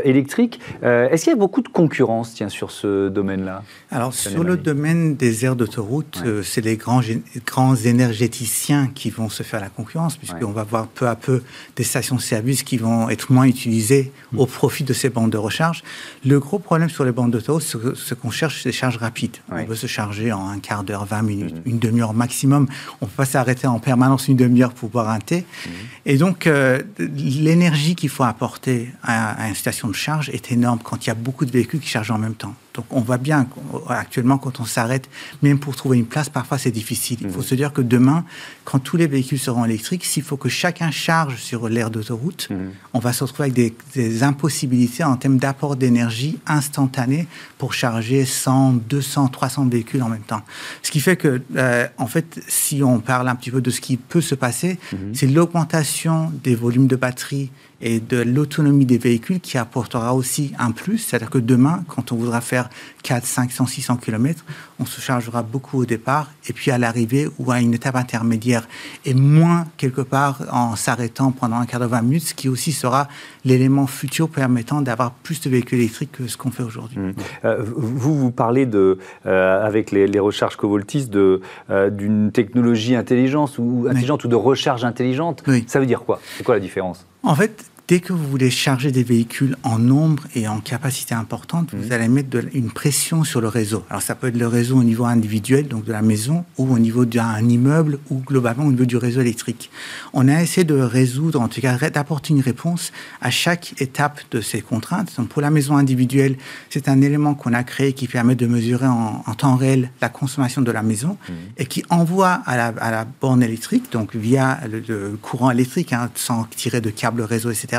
électrique. 0.04 0.60
Est-ce 0.82 1.24
qu'il 1.24 1.32
y 1.32 1.36
a 1.36 1.38
beaucoup 1.38 1.62
de 1.62 1.68
concurrence 1.68 2.34
tiens, 2.34 2.50
sur 2.50 2.70
ce 2.70 3.08
domaine-là? 3.08 3.62
Alors, 3.90 4.12
sur 4.12 4.44
le 4.44 4.58
domaine 4.58 5.16
des 5.16 5.46
aires 5.46 5.56
d'autoroute, 5.56 6.22
euh, 6.24 6.42
c'est 6.42 6.60
les 6.60 6.76
grands, 6.76 7.00
grands 7.46 7.74
énergéticiens 7.74 8.90
qui 8.94 9.08
vont 9.08 9.30
se 9.30 9.42
faire 9.42 9.60
la 9.60 9.70
concurrence, 9.70 10.18
puisqu'on 10.18 10.52
va 10.52 10.62
voir 10.62 10.88
peu 10.88 11.08
à 11.08 11.16
peu 11.16 11.42
des 11.76 11.84
stations-service 11.84 12.64
qui 12.64 12.76
vont 12.76 13.08
être 13.08 13.32
moins 13.32 13.46
utilisées 13.46 14.12
mm. 14.32 14.40
au 14.40 14.46
profit 14.46 14.84
de 14.84 14.92
ces 14.92 15.08
bandes 15.08 15.30
de 15.30 15.38
recharge. 15.38 15.82
Le 16.26 16.38
gros 16.38 16.58
problème 16.58 16.90
sur 16.90 17.06
les 17.06 17.12
bandes 17.12 17.30
d'autoroute, 17.30 17.62
ce 17.62 18.14
qu'on 18.14 18.30
cherche, 18.30 18.62
c'est 18.62 18.68
des 18.68 18.74
charges 18.74 18.98
rapides. 18.98 19.38
On 19.50 19.64
veut 19.64 19.74
se 19.74 19.86
charger 19.86 20.32
en 20.32 20.48
un 20.48 20.58
quart 20.58 20.84
d'heure, 20.84 21.06
20 21.06 21.22
minutes, 21.22 21.56
mm. 21.56 21.70
une 21.70 21.78
demi-heure 21.78 22.12
maximum. 22.12 22.66
On 23.00 23.06
ne 23.06 23.10
peut 23.10 23.16
pas 23.16 23.24
s'arrêter 23.24 23.66
en 23.66 23.78
permanence 23.78 24.28
une 24.28 24.36
demi-heure 24.36 24.74
pour 24.74 24.90
boire 24.90 25.08
un 25.08 25.20
thé. 25.20 25.46
Mm. 25.64 25.70
Et 26.04 26.16
donc, 26.18 26.46
euh, 26.46 26.82
l'énergie 26.98 27.94
qu'il 27.94 28.10
faut 28.10 28.24
apporter 28.24 28.90
à, 29.02 29.44
à 29.44 29.48
une 29.48 29.54
station 29.54 29.88
de 29.88 29.94
charge 29.94 30.28
est 30.28 30.52
énorme 30.52 30.80
quand 30.84 31.06
il 31.06 31.08
y 31.08 31.10
a 31.10 31.14
beaucoup 31.14 31.46
de 31.46 31.50
véhicules 31.50 31.80
qui 31.80 31.88
chargent 31.88 32.10
en 32.10 32.18
même 32.18 32.34
temps. 32.34 32.54
Donc 32.78 32.86
on 32.92 33.00
voit 33.00 33.18
bien 33.18 33.48
actuellement 33.88 34.38
quand 34.38 34.60
on 34.60 34.64
s'arrête, 34.64 35.10
même 35.42 35.58
pour 35.58 35.74
trouver 35.74 35.98
une 35.98 36.06
place, 36.06 36.28
parfois 36.28 36.58
c'est 36.58 36.70
difficile. 36.70 37.18
Il 37.22 37.28
faut 37.28 37.38
mhm. 37.38 37.44
se 37.44 37.54
dire 37.56 37.72
que 37.72 37.82
demain, 37.82 38.24
quand 38.64 38.78
tous 38.78 38.96
les 38.96 39.08
véhicules 39.08 39.40
seront 39.40 39.64
électriques, 39.64 40.04
s'il 40.04 40.22
faut 40.22 40.36
que 40.36 40.48
chacun 40.48 40.92
charge 40.92 41.38
sur 41.38 41.68
l'aire 41.68 41.90
d'autoroute, 41.90 42.46
mhm. 42.50 42.70
on 42.94 43.00
va 43.00 43.12
se 43.12 43.24
retrouver 43.24 43.50
avec 43.50 43.74
des, 43.94 44.22
impossibilités 44.22 45.02
en 45.02 45.16
termes 45.16 45.38
d'apport 45.38 45.74
d'énergie 45.74 46.38
instantané 46.46 47.26
pour 47.58 47.74
charger 47.74 48.24
100, 48.24 48.74
200, 48.88 49.26
300 49.26 49.66
véhicules 49.66 50.02
en 50.04 50.08
même 50.08 50.22
temps. 50.22 50.42
Ce 50.84 50.92
qui 50.92 51.00
fait 51.00 51.16
que, 51.16 51.42
euh, 51.56 51.88
en 51.96 52.06
fait, 52.06 52.40
si 52.46 52.84
on 52.84 53.00
parle 53.00 53.26
un 53.26 53.34
petit 53.34 53.50
peu 53.50 53.60
de 53.60 53.70
ce 53.70 53.80
qui 53.80 53.96
peut 53.96 54.20
se 54.20 54.36
passer, 54.36 54.78
mhm. 54.92 55.14
c'est 55.14 55.26
l'augmentation 55.26 56.32
des 56.44 56.54
volumes 56.54 56.86
de 56.86 56.94
batterie 56.94 57.50
et 57.80 58.00
de 58.00 58.18
l'autonomie 58.18 58.86
des 58.86 58.98
véhicules 58.98 59.40
qui 59.40 59.56
apportera 59.58 60.14
aussi 60.14 60.52
un 60.58 60.72
plus. 60.72 60.98
C'est-à-dire 60.98 61.30
que 61.30 61.38
demain, 61.38 61.84
quand 61.88 62.12
on 62.12 62.16
voudra 62.16 62.40
faire 62.40 62.68
4, 63.02 63.24
500, 63.24 63.66
600 63.66 63.96
km, 63.96 64.44
on 64.80 64.84
se 64.84 65.00
chargera 65.00 65.42
beaucoup 65.42 65.78
au 65.80 65.84
départ 65.86 66.30
et 66.48 66.52
puis 66.52 66.70
à 66.70 66.78
l'arrivée 66.78 67.28
ou 67.38 67.50
à 67.52 67.60
une 67.60 67.74
étape 67.74 67.96
intermédiaire 67.96 68.66
et 69.04 69.14
moins 69.14 69.66
quelque 69.76 70.00
part 70.00 70.42
en 70.52 70.76
s'arrêtant 70.76 71.30
pendant 71.30 71.56
un 71.56 71.66
quart 71.66 71.80
de 71.80 71.86
20 71.86 72.02
minutes, 72.02 72.22
ce 72.22 72.34
qui 72.34 72.48
aussi 72.48 72.72
sera 72.72 73.08
l'élément 73.44 73.86
futur 73.86 74.28
permettant 74.28 74.82
d'avoir 74.82 75.12
plus 75.12 75.40
de 75.40 75.50
véhicules 75.50 75.78
électriques 75.78 76.12
que 76.12 76.26
ce 76.26 76.36
qu'on 76.36 76.50
fait 76.50 76.62
aujourd'hui. 76.62 76.98
Mmh. 76.98 77.14
Euh, 77.44 77.64
vous, 77.64 78.18
vous 78.18 78.30
parlez 78.30 78.66
de, 78.66 78.98
euh, 79.26 79.64
avec 79.64 79.90
les, 79.92 80.18
recharges 80.18 80.56
Covoltis 80.56 81.08
euh, 81.14 81.90
d'une 81.90 82.32
technologie 82.32 82.96
intelligente 82.96 83.56
ou, 83.58 83.86
intelligente 83.88 84.24
ou 84.24 84.28
de 84.28 84.34
recharge 84.34 84.84
intelligente. 84.84 85.44
Ça 85.66 85.78
veut 85.78 85.86
dire 85.86 86.00
quoi? 86.00 86.20
C'est 86.36 86.42
quoi 86.42 86.54
la 86.54 86.60
différence? 86.60 87.06
En 87.22 87.34
fait, 87.34 87.70
dès 87.88 88.00
que 88.00 88.12
vous 88.12 88.28
voulez 88.28 88.50
charger 88.50 88.92
des 88.92 89.02
véhicules 89.02 89.56
en 89.62 89.78
nombre 89.78 90.24
et 90.34 90.46
en 90.46 90.60
capacité 90.60 91.14
importante, 91.14 91.70
vous 91.72 91.86
mhm. 91.86 91.92
allez 91.92 92.08
mettre 92.08 92.36
une 92.52 92.70
pression 92.70 93.24
sur 93.24 93.40
le 93.40 93.48
réseau. 93.48 93.82
Alors 93.88 94.02
ça 94.02 94.14
peut 94.14 94.28
être 94.28 94.36
le 94.36 94.46
réseau 94.46 94.76
au 94.76 94.84
niveau 94.84 95.06
individuel, 95.06 95.66
donc 95.66 95.84
de 95.84 95.92
la 95.92 96.02
maison, 96.02 96.44
ou 96.58 96.70
au 96.72 96.78
niveau 96.78 97.06
d'un 97.06 97.40
immeuble, 97.40 97.98
ou 98.10 98.18
globalement 98.18 98.66
au 98.66 98.70
niveau 98.70 98.84
du 98.84 98.98
réseau 98.98 99.22
électrique. 99.22 99.70
On 100.12 100.28
a 100.28 100.42
essayé 100.42 100.64
de 100.64 100.74
résoudre, 100.74 101.40
en 101.40 101.48
tout 101.48 101.62
cas 101.62 101.78
d'apporter 101.88 102.34
une 102.34 102.42
réponse 102.42 102.92
à 103.22 103.30
chaque 103.30 103.80
étape 103.80 104.20
de 104.30 104.42
ces 104.42 104.60
contraintes. 104.60 105.14
Donc 105.16 105.28
pour 105.28 105.40
la 105.40 105.50
maison 105.50 105.76
individuelle, 105.76 106.36
c'est 106.68 106.88
un 106.88 107.00
élément 107.00 107.34
qu'on 107.34 107.54
a 107.54 107.64
créé 107.64 107.94
qui 107.94 108.06
permet 108.06 108.34
de 108.34 108.46
mesurer 108.46 108.86
en, 108.86 109.22
temps 109.38 109.56
réel 109.56 109.90
la 110.02 110.08
consommation 110.08 110.62
de 110.62 110.72
la 110.72 110.82
maison 110.82 111.16
mhm. 111.28 111.34
et 111.56 111.66
qui 111.66 111.84
envoie 111.88 112.42
à 112.44 112.56
la, 112.56 113.06
borne 113.20 113.42
électrique, 113.42 113.90
donc 113.92 114.14
via 114.14 114.58
le, 114.70 115.16
courant 115.22 115.50
électrique, 115.50 115.92
hein, 115.94 116.10
sans 116.16 116.44
tirer 116.44 116.80
de 116.82 116.90
câble 116.90 117.22
réseau, 117.22 117.50
etc 117.50 117.77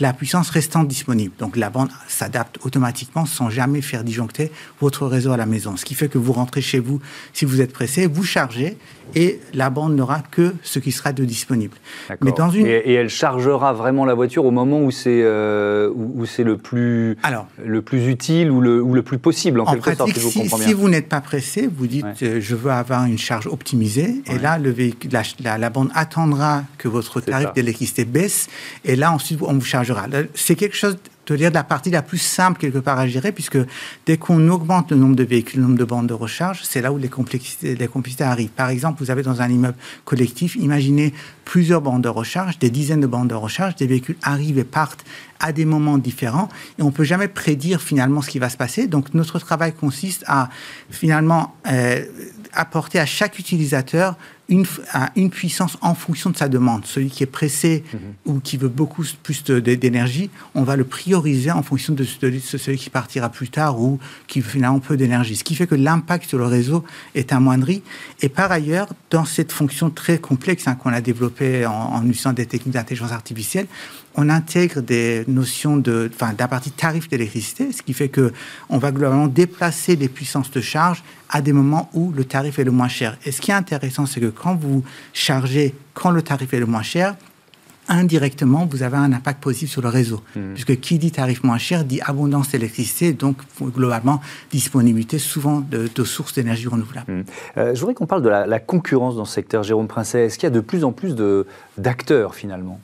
La 0.00 0.12
puissance 0.12 0.50
restant 0.50 0.84
disponible. 0.84 1.34
Donc 1.38 1.56
la 1.56 1.70
bande 1.70 1.90
s'adapte 2.08 2.58
automatiquement 2.64 3.26
sans 3.26 3.50
jamais 3.50 3.80
faire 3.80 4.04
disjoncter 4.04 4.50
votre 4.80 5.06
réseau 5.06 5.32
à 5.32 5.36
la 5.36 5.46
maison. 5.46 5.76
Ce 5.76 5.84
qui 5.84 5.94
fait 5.94 6.08
que 6.08 6.18
vous 6.18 6.32
rentrez 6.32 6.60
chez 6.60 6.78
vous, 6.78 7.00
si 7.32 7.44
vous 7.44 7.60
êtes 7.60 7.72
pressé, 7.72 8.06
vous 8.06 8.24
chargez 8.24 8.76
et 9.14 9.40
la 9.54 9.70
bande 9.70 9.94
n'aura 9.94 10.20
que 10.30 10.54
ce 10.62 10.78
qui 10.78 10.92
sera 10.92 11.12
de 11.12 11.24
disponible. 11.24 11.76
Mais 12.22 12.32
dans 12.32 12.50
une... 12.50 12.66
et, 12.66 12.92
elle 12.92 13.08
chargera 13.08 13.72
vraiment 13.72 14.04
la 14.04 14.14
voiture 14.14 14.44
au 14.44 14.50
moment 14.50 14.80
où 14.80 14.90
c'est 14.90 15.22
euh, 15.22 15.90
où, 15.94 16.26
c'est 16.26 16.42
le 16.42 16.56
plus 16.56 17.16
Alors, 17.22 17.46
le 17.64 17.82
plus 17.82 18.08
utile 18.08 18.50
ou 18.50 18.60
le, 18.60 18.82
ou 18.82 18.94
le 18.94 19.02
plus 19.02 19.18
possible 19.18 19.60
en, 19.60 19.66
quelque 19.66 19.94
pratique, 19.94 20.16
sorte. 20.16 20.32
Si, 20.32 20.48
si 20.48 20.72
vous 20.72 20.88
n'êtes 20.88 21.08
pas 21.08 21.20
pressé, 21.20 21.68
vous 21.72 21.86
dites 21.86 22.04
euh, 22.22 22.40
je 22.40 22.54
veux 22.54 22.70
avoir 22.70 23.04
une 23.04 23.18
charge 23.18 23.46
optimisée 23.46 24.22
et 24.26 24.38
là 24.38 24.58
le 24.58 24.70
véhicule, 24.70 25.10
la, 25.12 25.58
la, 25.58 25.70
bande 25.70 25.90
attendra 25.94 26.64
que 26.78 26.88
votre 26.88 27.20
tarif 27.20 27.52
d'électricité 27.54 28.04
baisse 28.04 28.48
et 28.84 28.96
là 28.96 29.12
ensuite 29.12 29.35
on 29.42 29.54
vous 29.54 29.64
chargera. 29.64 30.06
C'est 30.34 30.54
quelque 30.54 30.76
chose 30.76 30.96
de 31.26 31.36
dire 31.36 31.50
de 31.50 31.54
la 31.54 31.64
partie 31.64 31.90
la 31.90 32.02
plus 32.02 32.18
simple 32.18 32.60
quelque 32.60 32.78
part 32.78 32.98
à 32.98 33.08
gérer, 33.08 33.32
puisque 33.32 33.58
dès 34.06 34.16
qu'on 34.16 34.48
augmente 34.48 34.90
le 34.92 34.96
nombre 34.96 35.16
de 35.16 35.24
véhicules, 35.24 35.60
le 35.60 35.66
nombre 35.66 35.78
de 35.78 35.84
bandes 35.84 36.06
de 36.06 36.14
recharge, 36.14 36.60
c'est 36.62 36.80
là 36.80 36.92
où 36.92 36.98
les 36.98 37.08
complexités, 37.08 37.74
les 37.74 37.88
complexités 37.88 38.24
arrivent. 38.24 38.50
Par 38.50 38.68
exemple, 38.68 39.02
vous 39.02 39.10
avez 39.10 39.22
dans 39.22 39.42
un 39.42 39.48
immeuble 39.48 39.76
collectif, 40.04 40.56
imaginez 40.56 41.12
plusieurs 41.44 41.80
bandes 41.80 42.02
de 42.02 42.08
recharge, 42.08 42.58
des 42.58 42.70
dizaines 42.70 43.00
de 43.00 43.06
bandes 43.06 43.28
de 43.28 43.34
recharge, 43.34 43.76
des 43.76 43.86
véhicules 43.86 44.16
arrivent 44.22 44.58
et 44.58 44.64
partent 44.64 45.04
à 45.40 45.52
des 45.52 45.64
moments 45.64 45.98
différents, 45.98 46.48
et 46.78 46.82
on 46.82 46.90
peut 46.90 47.04
jamais 47.04 47.28
prédire 47.28 47.82
finalement 47.82 48.22
ce 48.22 48.30
qui 48.30 48.38
va 48.38 48.48
se 48.48 48.56
passer. 48.56 48.86
Donc 48.86 49.12
notre 49.12 49.38
travail 49.38 49.72
consiste 49.72 50.24
à 50.26 50.48
finalement 50.90 51.56
euh, 51.66 52.04
apporter 52.52 52.98
à 52.98 53.06
chaque 53.06 53.38
utilisateur 53.38 54.16
une, 54.48 54.64
une, 55.16 55.30
puissance 55.30 55.76
en 55.80 55.94
fonction 55.94 56.30
de 56.30 56.36
sa 56.36 56.48
demande. 56.48 56.86
Celui 56.86 57.10
qui 57.10 57.22
est 57.22 57.26
pressé 57.26 57.84
mhm. 57.92 58.00
ou 58.26 58.40
qui 58.40 58.56
veut 58.56 58.68
beaucoup 58.68 59.04
plus 59.22 59.44
d'énergie, 59.44 60.30
on 60.54 60.62
va 60.62 60.76
le 60.76 60.84
prioriser 60.84 61.50
en 61.50 61.62
fonction 61.62 61.92
de, 61.94 62.04
celui 62.04 62.78
qui 62.78 62.90
partira 62.90 63.28
plus 63.28 63.48
tard 63.48 63.80
ou 63.80 63.98
qui 64.26 64.42
finalement 64.42 64.78
peu 64.78 64.96
d'énergie. 64.96 65.36
Ce 65.36 65.44
qui 65.44 65.54
fait 65.54 65.66
que 65.66 65.74
l'impact 65.74 66.28
sur 66.28 66.38
le 66.38 66.46
réseau 66.46 66.84
est 67.14 67.32
amoindri. 67.32 67.82
Et 68.20 68.28
par 68.28 68.52
ailleurs, 68.52 68.88
dans 69.10 69.24
cette 69.24 69.52
fonction 69.52 69.90
très 69.90 70.18
complexe 70.18 70.68
hein, 70.68 70.74
qu'on 70.74 70.92
a 70.92 71.00
développée 71.00 71.66
en, 71.66 71.72
en 71.72 72.02
utilisant 72.06 72.32
des 72.32 72.46
techniques 72.46 72.74
d'intelligence 72.74 73.12
artificielle, 73.12 73.66
on 74.16 74.28
intègre 74.28 74.80
des 74.80 75.24
notions 75.28 75.76
de, 75.76 76.10
enfin, 76.12 76.32
d'un 76.32 76.48
parti 76.48 76.70
tarif 76.70 77.08
d'électricité, 77.08 77.72
ce 77.72 77.82
qui 77.82 77.92
fait 77.92 78.08
que 78.08 78.32
on 78.68 78.78
va 78.78 78.90
globalement 78.90 79.28
déplacer 79.28 79.96
des 79.96 80.08
puissances 80.08 80.50
de 80.50 80.60
charge 80.60 81.04
à 81.28 81.40
des 81.40 81.52
moments 81.52 81.90
où 81.92 82.12
le 82.12 82.24
tarif 82.24 82.58
est 82.58 82.64
le 82.64 82.70
moins 82.70 82.88
cher. 82.88 83.16
Et 83.24 83.32
ce 83.32 83.40
qui 83.40 83.50
est 83.50 83.54
intéressant, 83.54 84.06
c'est 84.06 84.20
que 84.20 84.26
quand 84.26 84.56
vous 84.56 84.82
chargez 85.12 85.74
quand 85.94 86.10
le 86.10 86.22
tarif 86.22 86.52
est 86.54 86.60
le 86.60 86.66
moins 86.66 86.82
cher, 86.82 87.14
indirectement, 87.88 88.66
vous 88.66 88.82
avez 88.82 88.96
un 88.96 89.12
impact 89.12 89.42
positif 89.42 89.70
sur 89.70 89.82
le 89.82 89.88
réseau. 89.88 90.20
Hmm. 90.34 90.54
Puisque 90.54 90.80
qui 90.80 90.98
dit 90.98 91.12
tarif 91.12 91.44
moins 91.44 91.58
cher 91.58 91.84
dit 91.84 92.00
abondance 92.04 92.50
d'électricité, 92.50 93.12
donc 93.12 93.36
globalement 93.62 94.20
disponibilité 94.50 95.18
souvent 95.18 95.60
de, 95.60 96.04
sources 96.04 96.34
d'énergie 96.34 96.68
renouvelable. 96.68 97.12
Hmm. 97.12 97.22
Euh, 97.58 97.74
je 97.74 97.80
voudrais 97.80 97.94
qu'on 97.94 98.06
parle 98.06 98.22
de 98.22 98.28
la, 98.28 98.46
la, 98.46 98.60
concurrence 98.60 99.16
dans 99.16 99.24
ce 99.24 99.34
secteur, 99.34 99.62
Jérôme 99.62 99.88
Princet. 99.88 100.26
Est-ce 100.26 100.38
qu'il 100.38 100.46
y 100.46 100.52
a 100.52 100.54
de 100.54 100.60
plus 100.60 100.84
en 100.84 100.92
plus 100.92 101.14
d'acteurs 101.76 102.34
finalement? 102.34 102.80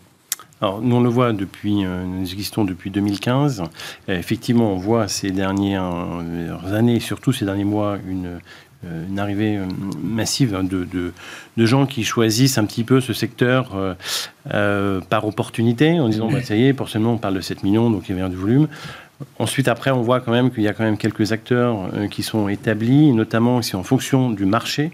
Alors, 0.62 0.81
nous, 0.81 0.94
on 0.94 1.01
le 1.01 1.09
voit 1.09 1.33
depuis, 1.33 1.85
euh, 1.85 2.05
nous 2.05 2.33
existons 2.33 2.64
depuis 2.64 2.90
2015. 2.90 3.64
Euh, 4.09 4.16
effectivement, 4.16 4.72
on 4.72 4.77
voit 4.77 5.09
ces 5.09 5.33
dernières 5.33 5.83
années, 6.72 7.01
surtout 7.01 7.33
ces 7.33 7.44
derniers 7.44 7.64
mois, 7.64 7.98
une, 8.09 8.38
euh, 8.87 9.09
une 9.09 9.18
arrivée 9.18 9.59
massive 10.01 10.57
de, 10.62 10.85
de, 10.85 11.66
gens 11.66 11.85
qui 11.85 12.05
choisissent 12.05 12.59
un 12.59 12.64
petit 12.64 12.85
peu 12.85 13.01
ce 13.01 13.12
secteur 13.12 13.96
par 14.44 15.27
opportunité, 15.27 15.98
en 15.98 16.09
disant, 16.09 16.31
bah, 16.31 16.42
ça 16.42 16.55
y 16.55 16.68
est, 16.68 16.87
seulement 16.87 17.14
on 17.14 17.18
parle 17.18 17.35
de 17.35 17.40
7 17.40 17.64
millions, 17.64 17.90
donc 17.90 18.09
il 18.09 18.16
y 18.16 18.20
avait 18.20 18.31
du 18.31 18.37
volume. 18.37 18.68
Ensuite, 19.39 19.69
après, 19.69 19.91
on 19.91 20.03
voit 20.03 20.21
quand 20.21 20.33
même 20.33 20.51
qu'il 20.51 20.63
y 20.63 20.69
a 20.69 20.73
quand 20.73 20.85
même 20.85 20.97
quelques 20.97 21.33
acteurs 21.33 21.89
euh, 21.95 22.07
qui 22.09 22.23
sont 22.23 22.49
établis, 22.49 23.13
notamment 23.13 23.57
aussi 23.59 23.77
en 23.77 23.83
fonction 23.83 24.31
du 24.31 24.47
marché. 24.47 24.91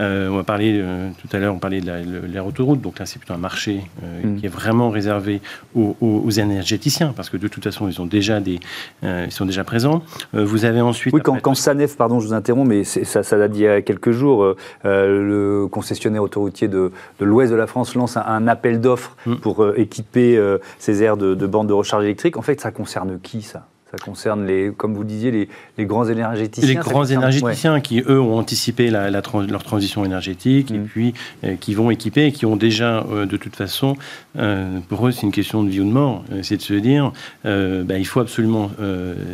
Euh, 0.00 0.28
on 0.28 0.36
va 0.36 0.42
parler 0.42 0.80
euh, 0.82 1.10
tout 1.20 1.28
à 1.34 1.38
l'heure, 1.38 1.54
on 1.54 1.58
parlait 1.58 1.80
de 1.80 2.26
l'air 2.26 2.46
autoroute, 2.46 2.80
donc 2.80 2.98
là 2.98 3.06
c'est 3.06 3.18
plutôt 3.18 3.34
un 3.34 3.38
marché 3.38 3.82
mm. 4.02 4.36
qui 4.36 4.46
est 4.46 4.48
vraiment 4.48 4.90
réservé 4.90 5.40
aux, 5.74 6.30
énergéticiens, 6.30 7.12
parce 7.14 7.30
que 7.30 7.36
de 7.36 7.46
toute 7.48 7.62
façon 7.62 7.88
ils 7.88 8.00
ont 8.00 8.06
déjà 8.06 8.40
des, 8.40 8.58
ils 9.02 9.30
sont 9.30 9.46
déjà 9.46 9.62
présents. 9.62 10.02
vous 10.32 10.64
avez 10.64 10.80
ensuite. 10.80 11.14
Oui, 11.14 11.20
quand, 11.22 11.40
quand, 11.40 11.54
Sanef, 11.54 11.96
pardon, 11.96 12.18
je 12.18 12.26
vous 12.26 12.34
interromps, 12.34 12.68
mais 12.68 12.84
ça, 12.84 13.22
ça 13.22 13.38
date 13.38 13.52
d'il 13.52 13.62
y 13.62 13.68
a 13.68 13.82
quelques 13.82 14.10
jours, 14.10 14.54
le 14.84 15.66
concessionnaire 15.70 16.22
autoroutier 16.22 16.68
de, 16.68 16.90
l'Ouest 17.20 17.52
de 17.52 17.56
la 17.56 17.66
France 17.66 17.94
lance 17.94 18.16
un, 18.16 18.48
appel 18.48 18.80
d'offres 18.80 19.16
mm. 19.26 19.36
pour 19.36 19.66
équiper 19.76 20.40
ces 20.78 21.02
aires 21.02 21.16
de, 21.16 21.34
de 21.34 21.46
bornes 21.46 21.66
de 21.66 21.72
recharge 21.72 22.04
électrique. 22.04 22.36
En 22.36 22.42
fait, 22.42 22.60
ça 22.60 22.70
concerne 22.70 23.20
qui 23.20 23.42
ça? 23.42 23.63
Ça 23.94 24.04
concerne, 24.04 24.46
les, 24.46 24.72
comme 24.76 24.94
vous 24.94 25.04
disiez, 25.04 25.30
les, 25.30 25.48
les 25.78 25.86
grands 25.86 26.06
énergéticiens. 26.06 26.68
Les 26.68 26.74
grands 26.74 27.04
énergéticiens 27.04 27.80
qui, 27.80 28.00
eux, 28.00 28.20
ont 28.20 28.38
anticipé 28.38 28.90
la, 28.90 29.10
leur 29.10 29.62
transition 29.62 30.04
énergétique 30.04 30.70
et 30.70 30.78
mm. 30.78 30.86
puis 30.86 31.14
euh, 31.44 31.54
qui 31.56 31.74
vont 31.74 31.90
équiper 31.90 32.26
et 32.26 32.32
qui 32.32 32.46
ont 32.46 32.56
déjà, 32.56 33.04
euh, 33.10 33.26
de 33.26 33.36
toute 33.36 33.54
façon, 33.54 33.96
euh, 34.36 34.78
pour 34.88 35.06
eux, 35.06 35.12
c'est 35.12 35.22
une 35.22 35.32
question 35.32 35.62
de 35.62 35.70
vie 35.70 35.80
ou 35.80 35.84
de 35.84 35.90
mort. 35.90 36.24
c'est 36.42 36.56
de 36.56 36.62
se 36.62 36.74
dire, 36.74 37.12
bah, 37.44 37.98
il 37.98 38.06
faut 38.06 38.20
absolument 38.20 38.70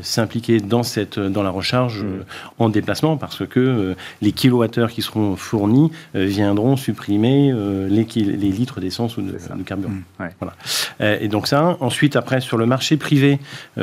s'impliquer 0.02 0.60
dans, 0.60 0.82
cette, 0.82 1.18
dans 1.18 1.42
la 1.42 1.50
recharge 1.50 2.02
mm. 2.02 2.24
en 2.58 2.68
déplacement 2.68 3.16
parce 3.16 3.46
que 3.46 3.94
les 4.20 4.32
kilowattheures 4.32 4.90
qui 4.90 5.02
seront 5.02 5.36
fournis 5.36 5.90
viendront 6.14 6.76
supprimer 6.76 7.52
les, 7.88 8.04
les, 8.14 8.50
litres 8.50 8.80
d'essence 8.80 9.16
ou 9.16 9.22
de, 9.22 9.38
carburant. 9.64 9.92
Mm. 10.18 10.24
Voilà. 10.40 11.20
et 11.20 11.28
donc 11.28 11.46
ça, 11.46 11.76
ensuite, 11.80 12.16
après, 12.16 12.40
sur 12.40 12.58
le 12.58 12.66
marché 12.66 12.96
privé, 12.96 13.38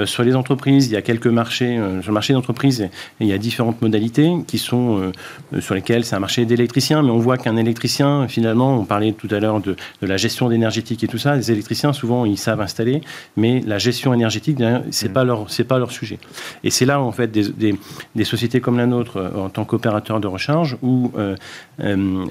sur 0.05 0.23
les 0.23 0.35
entreprises, 0.35 0.66
il 0.71 0.91
y 0.91 0.95
a 0.95 1.01
quelques 1.01 1.27
marchés, 1.27 1.77
euh, 1.77 2.01
sur 2.01 2.11
le 2.11 2.13
marché 2.13 2.33
d'entreprise, 2.33 2.89
il 3.19 3.27
y 3.27 3.33
a 3.33 3.37
différentes 3.37 3.81
modalités 3.81 4.31
qui 4.47 4.57
sont 4.57 5.11
euh, 5.53 5.61
sur 5.61 5.75
lesquelles 5.75 6.05
c'est 6.05 6.15
un 6.15 6.19
marché 6.19 6.45
d'électriciens, 6.45 7.01
mais 7.01 7.11
on 7.11 7.19
voit 7.19 7.37
qu'un 7.37 7.57
électricien, 7.57 8.27
finalement, 8.27 8.77
on 8.77 8.85
parlait 8.85 9.13
tout 9.13 9.27
à 9.31 9.39
l'heure 9.39 9.61
de, 9.61 9.75
la 10.01 10.17
gestion 10.17 10.51
énergétique 10.51 11.03
et 11.03 11.07
tout 11.07 11.17
ça, 11.17 11.35
les 11.35 11.51
électriciens, 11.51 11.93
souvent, 11.93 12.25
ils 12.25 12.37
savent 12.37 12.61
installer, 12.61 13.01
mais 13.35 13.61
la 13.65 13.77
gestion 13.77 14.13
énergétique, 14.13 14.57
c'est 14.91 15.09
mmh. 15.09 15.13
pas 15.13 15.23
leur, 15.23 15.49
c'est 15.49 15.63
pas 15.63 15.79
leur 15.79 15.91
sujet. 15.91 16.19
Et 16.63 16.69
c'est 16.69 16.85
là, 16.85 17.01
en 17.01 17.11
fait, 17.11 17.31
des, 17.31 18.23
sociétés 18.23 18.59
comme 18.59 18.77
la 18.77 18.85
nôtre, 18.85 19.17
euh, 19.17 19.45
en 19.45 19.49
tant 19.49 19.65
qu'opérateur 19.65 20.19
de 20.19 20.27
recharge, 20.27 20.77
où, 20.81 21.11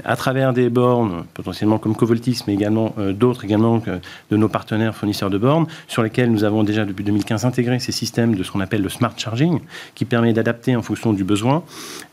à 0.05 0.16
travers 0.16 0.53
des 0.53 0.68
bornes, 0.68 1.25
potentiellement 1.35 1.79
comme 1.79 1.94
Covoltis, 1.94 2.40
mais 2.46 2.55
également 2.55 2.94
d'autres 3.12 3.44
également 3.44 3.83
de 4.31 4.37
nos 4.37 4.49
partenaires 4.49 4.94
fournisseurs 4.94 5.31
de 5.31 5.38
bornes, 5.38 5.66
sur 5.88 6.03
lesquels 6.03 6.31
nous 6.31 6.44
avons 6.44 6.62
déjà 6.62 6.85
depuis 6.85 7.05
2015 7.05 7.44
intégré 7.44 7.79
ces 7.79 7.92
systèmes 7.92 8.26
de 8.35 8.43
ce 8.43 8.51
qu'on 8.51 8.61
appelle 8.61 8.83
le 8.83 8.89
smart 8.89 9.12
charging, 9.17 9.61
qui 9.95 10.05
permet 10.05 10.33
d'adapter 10.33 10.75
en 10.77 10.83
fonction 10.83 11.12
du 11.12 11.25
besoin, 11.25 11.62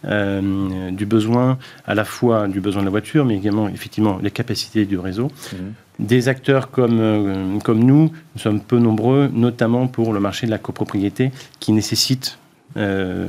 euh, 0.06 0.92
du 0.92 1.06
besoin 1.06 1.58
à 1.86 1.96
la 1.96 2.06
fois 2.06 2.48
du 2.48 2.62
besoin 2.62 2.82
de 2.82 2.86
la 2.86 2.92
voiture, 2.92 3.26
mais 3.26 3.36
également 3.36 3.68
effectivement 3.70 4.20
les 4.22 4.32
capacités 4.32 4.86
du 4.86 4.98
réseau. 4.98 5.32
Mhm. 5.54 5.74
Des 6.00 6.28
acteurs 6.28 6.72
comme, 6.72 7.00
euh, 7.00 7.60
comme 7.60 7.84
nous, 7.84 8.12
nous 8.36 8.42
sommes 8.42 8.60
peu 8.60 8.80
nombreux, 8.80 9.30
notamment 9.34 9.88
pour 9.88 10.14
le 10.14 10.20
marché 10.20 10.46
de 10.46 10.52
la 10.52 10.58
copropriété, 10.58 11.32
qui 11.60 11.72
nécessite 11.72 12.40
euh, 12.76 13.28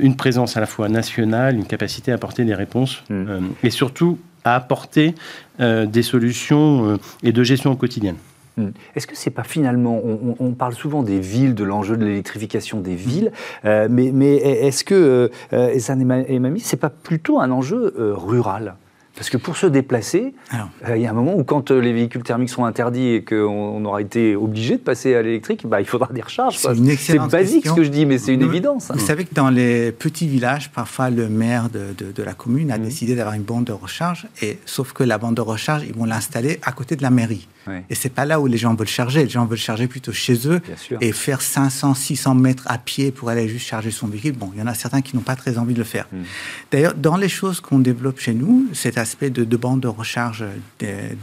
une 0.00 0.16
présence 0.16 0.56
à 0.56 0.60
la 0.60 0.66
fois 0.66 0.88
nationale, 0.88 1.56
une 1.56 1.66
capacité 1.66 2.10
à 2.12 2.14
apporter 2.14 2.44
des 2.44 2.54
réponses, 2.54 3.04
mhm. 3.10 3.50
et 3.62 3.70
surtout 3.70 4.18
à 4.44 4.56
apporter 4.56 5.14
des 5.60 6.02
solutions 6.02 6.98
et 7.22 7.30
de 7.30 7.42
gestion 7.44 7.70
au 7.70 7.76
quotidien. 7.76 8.16
Hmm. 8.56 8.68
Est-ce 8.94 9.06
que 9.06 9.16
c'est 9.16 9.30
pas 9.30 9.44
finalement, 9.44 10.00
on, 10.38 10.52
parle 10.52 10.74
souvent 10.74 11.02
des 11.02 11.20
villes, 11.20 11.54
de 11.54 11.64
l'enjeu 11.64 11.96
de 11.96 12.04
l'électrification 12.04 12.80
des 12.80 12.94
villes, 12.94 13.32
euh, 13.64 13.88
mais, 13.90 14.10
mais 14.12 14.36
est-ce 14.36 14.84
que, 14.84 14.94
euh, 14.94 15.28
euh 15.54 15.70
et 15.72 16.58
c'est 16.58 16.76
pas 16.76 16.90
plutôt 16.90 17.40
un 17.40 17.50
enjeu 17.50 17.94
euh, 17.98 18.14
rural? 18.14 18.74
Parce 19.14 19.28
que 19.28 19.36
pour 19.36 19.56
se 19.58 19.66
déplacer, 19.66 20.34
il 20.88 21.00
y 21.00 21.06
a 21.06 21.10
un 21.10 21.14
moment 21.14 21.36
où 21.36 21.44
quand 21.44 21.70
les 21.70 21.92
véhicules 21.92 22.22
thermiques 22.22 22.48
sont 22.48 22.64
interdits 22.64 23.08
et 23.08 23.22
qu'on 23.22 23.84
aura 23.84 24.00
été 24.00 24.34
obligé 24.34 24.76
de 24.76 24.80
passer 24.80 25.14
à 25.14 25.20
l'électrique, 25.20 25.66
bah, 25.66 25.82
il 25.82 25.86
faudra 25.86 26.08
des 26.12 26.22
recharges. 26.22 26.56
C'est 26.56 27.18
basique 27.18 27.66
ce 27.66 27.74
que 27.74 27.84
je 27.84 27.90
dis, 27.90 28.06
mais 28.06 28.16
c'est 28.16 28.32
une 28.32 28.42
évidence. 28.42 28.90
Vous 28.92 28.98
savez 28.98 29.24
que 29.24 29.34
dans 29.34 29.50
les 29.50 29.92
petits 29.92 30.26
villages, 30.26 30.70
parfois 30.70 31.10
le 31.10 31.28
maire 31.28 31.68
de, 31.68 31.92
de, 32.10 32.22
la 32.22 32.32
commune 32.32 32.70
a 32.70 32.78
mmh. 32.78 32.82
décidé 32.82 33.14
d'avoir 33.14 33.34
une 33.34 33.42
bande 33.42 33.64
de 33.64 33.72
recharge, 33.72 34.28
et, 34.40 34.58
sauf 34.64 34.94
que 34.94 35.04
la 35.04 35.18
bande 35.18 35.34
de 35.34 35.42
recharge, 35.42 35.84
ils 35.86 35.94
vont 35.94 36.06
l'installer 36.06 36.58
à 36.62 36.72
côté 36.72 36.96
de 36.96 37.02
la 37.02 37.10
mairie. 37.10 37.48
Et 37.90 37.94
c'est 37.94 38.08
pas 38.08 38.24
là 38.24 38.40
où 38.40 38.46
les 38.46 38.58
gens 38.58 38.74
veulent 38.74 38.86
charger. 38.86 39.24
Les 39.24 39.30
gens 39.30 39.46
veulent 39.46 39.58
charger 39.58 39.86
plutôt 39.86 40.12
chez 40.12 40.48
eux 40.48 40.60
et 41.00 41.12
faire 41.12 41.42
500, 41.42 41.94
600 41.94 42.34
mètres 42.34 42.64
à 42.66 42.78
pied 42.78 43.10
pour 43.10 43.28
aller 43.28 43.48
juste 43.48 43.66
charger 43.66 43.90
son 43.90 44.08
véhicule. 44.08 44.32
Bon, 44.32 44.50
il 44.54 44.60
y 44.60 44.62
en 44.62 44.66
a 44.66 44.74
certains 44.74 45.02
qui 45.02 45.16
n'ont 45.16 45.22
pas 45.22 45.36
très 45.36 45.58
envie 45.58 45.74
de 45.74 45.78
le 45.78 45.84
faire. 45.84 46.06
Mmh. 46.12 46.16
D'ailleurs, 46.70 46.94
dans 46.94 47.16
les 47.16 47.28
choses 47.28 47.60
qu'on 47.60 47.78
développe 47.78 48.18
chez 48.18 48.34
nous, 48.34 48.66
c'est 48.72 48.98
aspect 48.98 49.30
de, 49.30 49.44
de 49.44 49.56
bande 49.56 49.80
de 49.80 49.88
recharge 49.88 50.44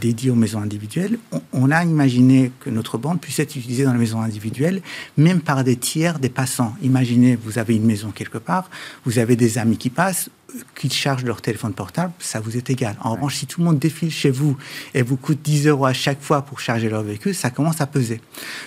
dédiée 0.00 0.30
aux 0.30 0.34
maisons 0.34 0.60
individuelles, 0.60 1.18
on, 1.52 1.70
a 1.70 1.84
imaginé 1.84 2.50
que 2.60 2.70
notre 2.70 2.98
bande 2.98 3.20
puisse 3.20 3.38
être 3.38 3.54
utilisée 3.56 3.84
dans 3.84 3.92
les 3.92 3.98
maisons 3.98 4.20
individuelles, 4.20 4.82
même 5.16 5.40
par 5.40 5.64
des 5.64 5.76
tiers, 5.76 6.18
des 6.18 6.28
passants. 6.28 6.74
Imaginez, 6.82 7.36
vous 7.36 7.58
avez 7.58 7.76
une 7.76 7.84
maison 7.84 8.10
quelque 8.10 8.38
part, 8.38 8.70
vous 9.04 9.18
avez 9.18 9.36
des 9.36 9.58
amis 9.58 9.76
qui 9.76 9.90
passent, 9.90 10.30
qui 10.74 10.90
chargent 10.90 11.24
leur 11.24 11.40
téléphone 11.42 11.72
portable, 11.72 12.12
ça 12.18 12.40
vous 12.40 12.56
est 12.56 12.70
égal. 12.70 12.96
En 13.00 13.12
revanche, 13.14 13.36
si 13.36 13.46
tout 13.46 13.60
le 13.60 13.66
monde 13.66 13.78
défile 13.78 14.10
chez 14.10 14.30
vous 14.30 14.56
et 14.94 15.02
vous 15.02 15.16
coûte 15.16 15.40
10 15.42 15.68
euros 15.68 15.86
à 15.86 15.92
chaque 15.92 16.20
fois 16.20 16.42
pour 16.42 16.60
charger 16.60 16.88
leur 16.88 17.02
véhicule, 17.02 17.34
ça 17.34 17.50
commence 17.50 17.80
à 17.80 17.86
peser. 17.86 18.20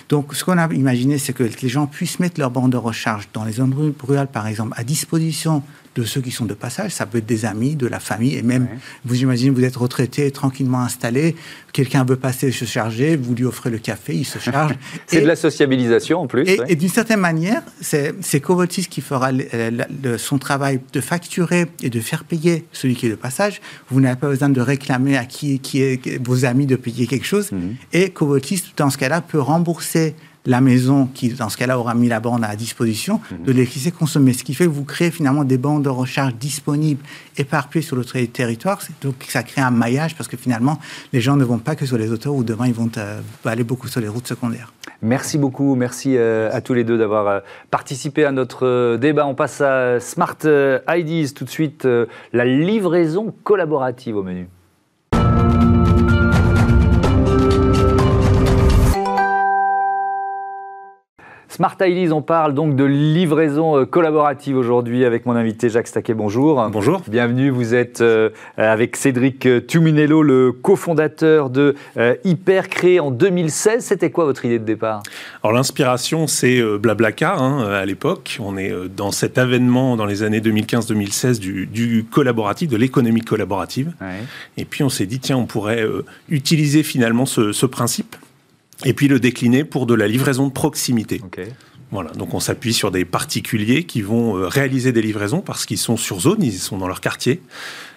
Donc, 0.08 0.34
ce 0.34 0.44
qu'on 0.44 0.58
a 0.58 0.72
imaginé, 0.72 1.18
c'est 1.18 1.32
que 1.32 1.44
les 1.44 1.68
gens 1.68 1.86
puissent 1.86 2.20
mettre 2.20 2.40
leur 2.40 2.50
bande 2.50 2.72
de 2.72 2.76
recharge 2.76 3.28
dans 3.32 3.44
les 3.44 3.52
zones 3.52 3.74
rurales, 4.02 4.28
par 4.28 4.46
exemple, 4.46 4.72
à 4.76 4.84
disposition 4.84 5.62
de 5.94 6.04
ceux 6.04 6.20
qui 6.20 6.30
sont 6.30 6.44
de 6.44 6.54
passage. 6.54 6.92
Ça 6.92 7.06
peut 7.06 7.18
être 7.18 7.26
des 7.26 7.44
amis, 7.44 7.76
de 7.76 7.86
la 7.86 8.00
famille, 8.00 8.36
et 8.36 8.42
même, 8.42 8.68
vous 9.04 9.22
imaginez, 9.22 9.50
vous 9.50 9.64
êtes 9.64 9.76
retraité, 9.76 10.30
tranquillement 10.30 10.80
installé, 10.80 11.36
quelqu'un 11.72 12.04
veut 12.04 12.16
passer 12.16 12.50
se 12.52 12.64
charger, 12.64 13.16
vous 13.16 13.34
lui 13.34 13.44
offrez 13.44 13.70
le 13.70 13.78
café, 13.78 14.14
il 14.14 14.24
se 14.24 14.38
charge. 14.38 14.74
c'est 15.06 15.20
de 15.20 15.26
la 15.26 15.36
sociabilisation 15.36 16.20
en 16.20 16.26
plus. 16.26 16.44
Et, 16.48 16.76
d'une 16.76 16.88
certaine 16.88 17.20
manière, 17.20 17.62
c'est 17.80 18.40
Covotis 18.40 18.86
qui 18.86 19.00
fera 19.00 19.30
son 20.18 20.38
travail 20.38 20.80
de 20.92 21.00
facturer 21.00 21.66
et 21.82 21.90
de 21.90 22.00
faire 22.00 22.24
payer 22.24 22.64
celui 22.72 22.94
qui 22.94 23.06
est 23.06 23.10
de 23.10 23.14
passage. 23.14 23.60
Vous 23.90 24.00
n'avez 24.00 24.16
pas 24.16 24.28
besoin 24.28 24.48
de 24.48 24.60
réclamer 24.60 25.16
à 25.16 25.24
qui, 25.24 25.60
qui 25.60 25.82
est 25.82 26.24
vos 26.24 26.44
amis 26.44 26.66
de 26.66 26.76
payer 26.76 27.06
quelque 27.06 27.26
chose. 27.26 27.52
Mhm. 27.52 27.76
Et 27.92 28.10
Covotis, 28.10 28.62
dans 28.76 28.90
ce 28.90 28.98
cas-là, 28.98 29.20
peut 29.20 29.40
rembourser 29.40 30.14
la 30.46 30.60
maison 30.60 31.06
qui, 31.06 31.30
dans 31.30 31.48
ce 31.48 31.56
cas-là, 31.56 31.78
aura 31.78 31.94
mis 31.94 32.08
la 32.08 32.20
bande 32.20 32.44
à 32.44 32.54
disposition 32.56 33.20
de 33.30 33.36
mhm. 33.36 33.46
l'électricité 33.46 33.90
consommée. 33.90 34.32
Ce 34.32 34.44
qui 34.44 34.54
fait 34.54 34.64
que 34.64 34.70
vous 34.70 34.84
créez 34.84 35.10
finalement 35.10 35.44
des 35.44 35.58
bandes 35.58 35.84
de 35.84 35.88
recharge 35.88 36.34
disponibles, 36.34 37.02
éparpillées 37.36 37.82
sur 37.82 37.96
le 37.96 38.04
territoire. 38.04 38.80
Donc 39.02 39.14
ça 39.28 39.42
crée 39.42 39.62
un 39.62 39.70
maillage 39.70 40.14
parce 40.16 40.28
que 40.28 40.36
finalement, 40.36 40.78
les 41.12 41.20
gens 41.20 41.36
ne 41.36 41.44
vont 41.44 41.58
pas 41.58 41.76
que 41.76 41.86
sur 41.86 41.96
les 41.96 42.12
autoroutes. 42.12 42.46
Demain, 42.46 42.66
ils 42.66 42.74
vont 42.74 42.90
euh, 42.96 43.20
aller 43.44 43.64
beaucoup 43.64 43.88
sur 43.88 44.00
les 44.00 44.08
routes 44.08 44.26
secondaires. 44.26 44.72
Merci 45.02 45.38
beaucoup. 45.38 45.74
Merci 45.74 46.16
euh, 46.16 46.50
à 46.52 46.60
tous 46.60 46.74
les 46.74 46.84
deux 46.84 46.98
d'avoir 46.98 47.26
euh, 47.26 47.40
participé 47.70 48.24
à 48.24 48.32
notre 48.32 48.96
débat. 48.96 49.26
On 49.26 49.34
passe 49.34 49.60
à 49.60 49.98
Smart 50.00 50.36
IDs 50.44 51.32
tout 51.34 51.44
de 51.44 51.50
suite. 51.50 51.88
la 52.32 52.44
livraison 52.44 53.34
collaborative 53.44 54.16
au 54.16 54.22
menu. 54.22 54.48
Smart 61.54 61.76
Ideas, 61.80 62.12
on 62.12 62.20
parle 62.20 62.52
donc 62.52 62.74
de 62.74 62.82
livraison 62.82 63.78
euh, 63.78 63.84
collaborative 63.84 64.56
aujourd'hui 64.56 65.04
avec 65.04 65.24
mon 65.24 65.36
invité 65.36 65.68
Jacques 65.68 65.86
Staquet. 65.86 66.12
Bonjour. 66.12 66.68
Bonjour. 66.68 67.00
Bienvenue. 67.06 67.48
Vous 67.50 67.74
êtes 67.76 68.00
euh, 68.00 68.30
avec 68.56 68.96
Cédric 68.96 69.46
euh, 69.46 69.60
Tuminello, 69.60 70.24
le 70.24 70.50
cofondateur 70.50 71.50
de 71.50 71.76
Hyper, 72.24 72.68
créé 72.68 72.98
en 72.98 73.12
2016. 73.12 73.84
C'était 73.84 74.10
quoi 74.10 74.24
votre 74.24 74.44
idée 74.44 74.58
de 74.58 74.64
départ? 74.64 75.04
Alors 75.44 75.54
l'inspiration, 75.54 76.26
c'est 76.26 76.60
Blablacar 76.78 77.40
hein, 77.40 77.64
à 77.70 77.86
l'époque. 77.86 78.38
On 78.40 78.56
est 78.56 78.72
dans 78.88 79.12
cet 79.12 79.38
avènement 79.38 79.96
dans 79.96 80.06
les 80.06 80.24
années 80.24 80.40
2015-2016 80.40 81.38
du, 81.38 82.04
collaboratif, 82.10 82.68
de 82.68 82.76
l'économie 82.76 83.20
collaborative. 83.20 83.92
Et 84.56 84.64
puis 84.64 84.82
on 84.82 84.88
s'est 84.88 85.06
dit, 85.06 85.20
tiens, 85.20 85.36
on 85.36 85.46
pourrait 85.46 85.86
utiliser 86.28 86.82
finalement 86.82 87.26
ce 87.26 87.66
principe 87.66 88.16
et 88.84 88.92
puis 88.92 89.08
le 89.08 89.20
décliner 89.20 89.64
pour 89.64 89.86
de 89.86 89.94
la 89.94 90.08
livraison 90.08 90.46
de 90.46 90.52
proximité. 90.52 91.20
Voilà, 91.90 92.10
donc 92.10 92.34
on 92.34 92.40
s'appuie 92.40 92.74
sur 92.74 92.90
des 92.90 93.04
particuliers 93.04 93.84
qui 93.84 94.02
vont 94.02 94.36
euh, 94.36 94.48
réaliser 94.48 94.90
des 94.90 95.02
livraisons 95.02 95.42
parce 95.42 95.64
qu'ils 95.64 95.78
sont 95.78 95.96
sur 95.96 96.18
zone, 96.18 96.42
ils 96.42 96.52
sont 96.52 96.76
dans 96.76 96.88
leur 96.88 97.00
quartier. 97.00 97.40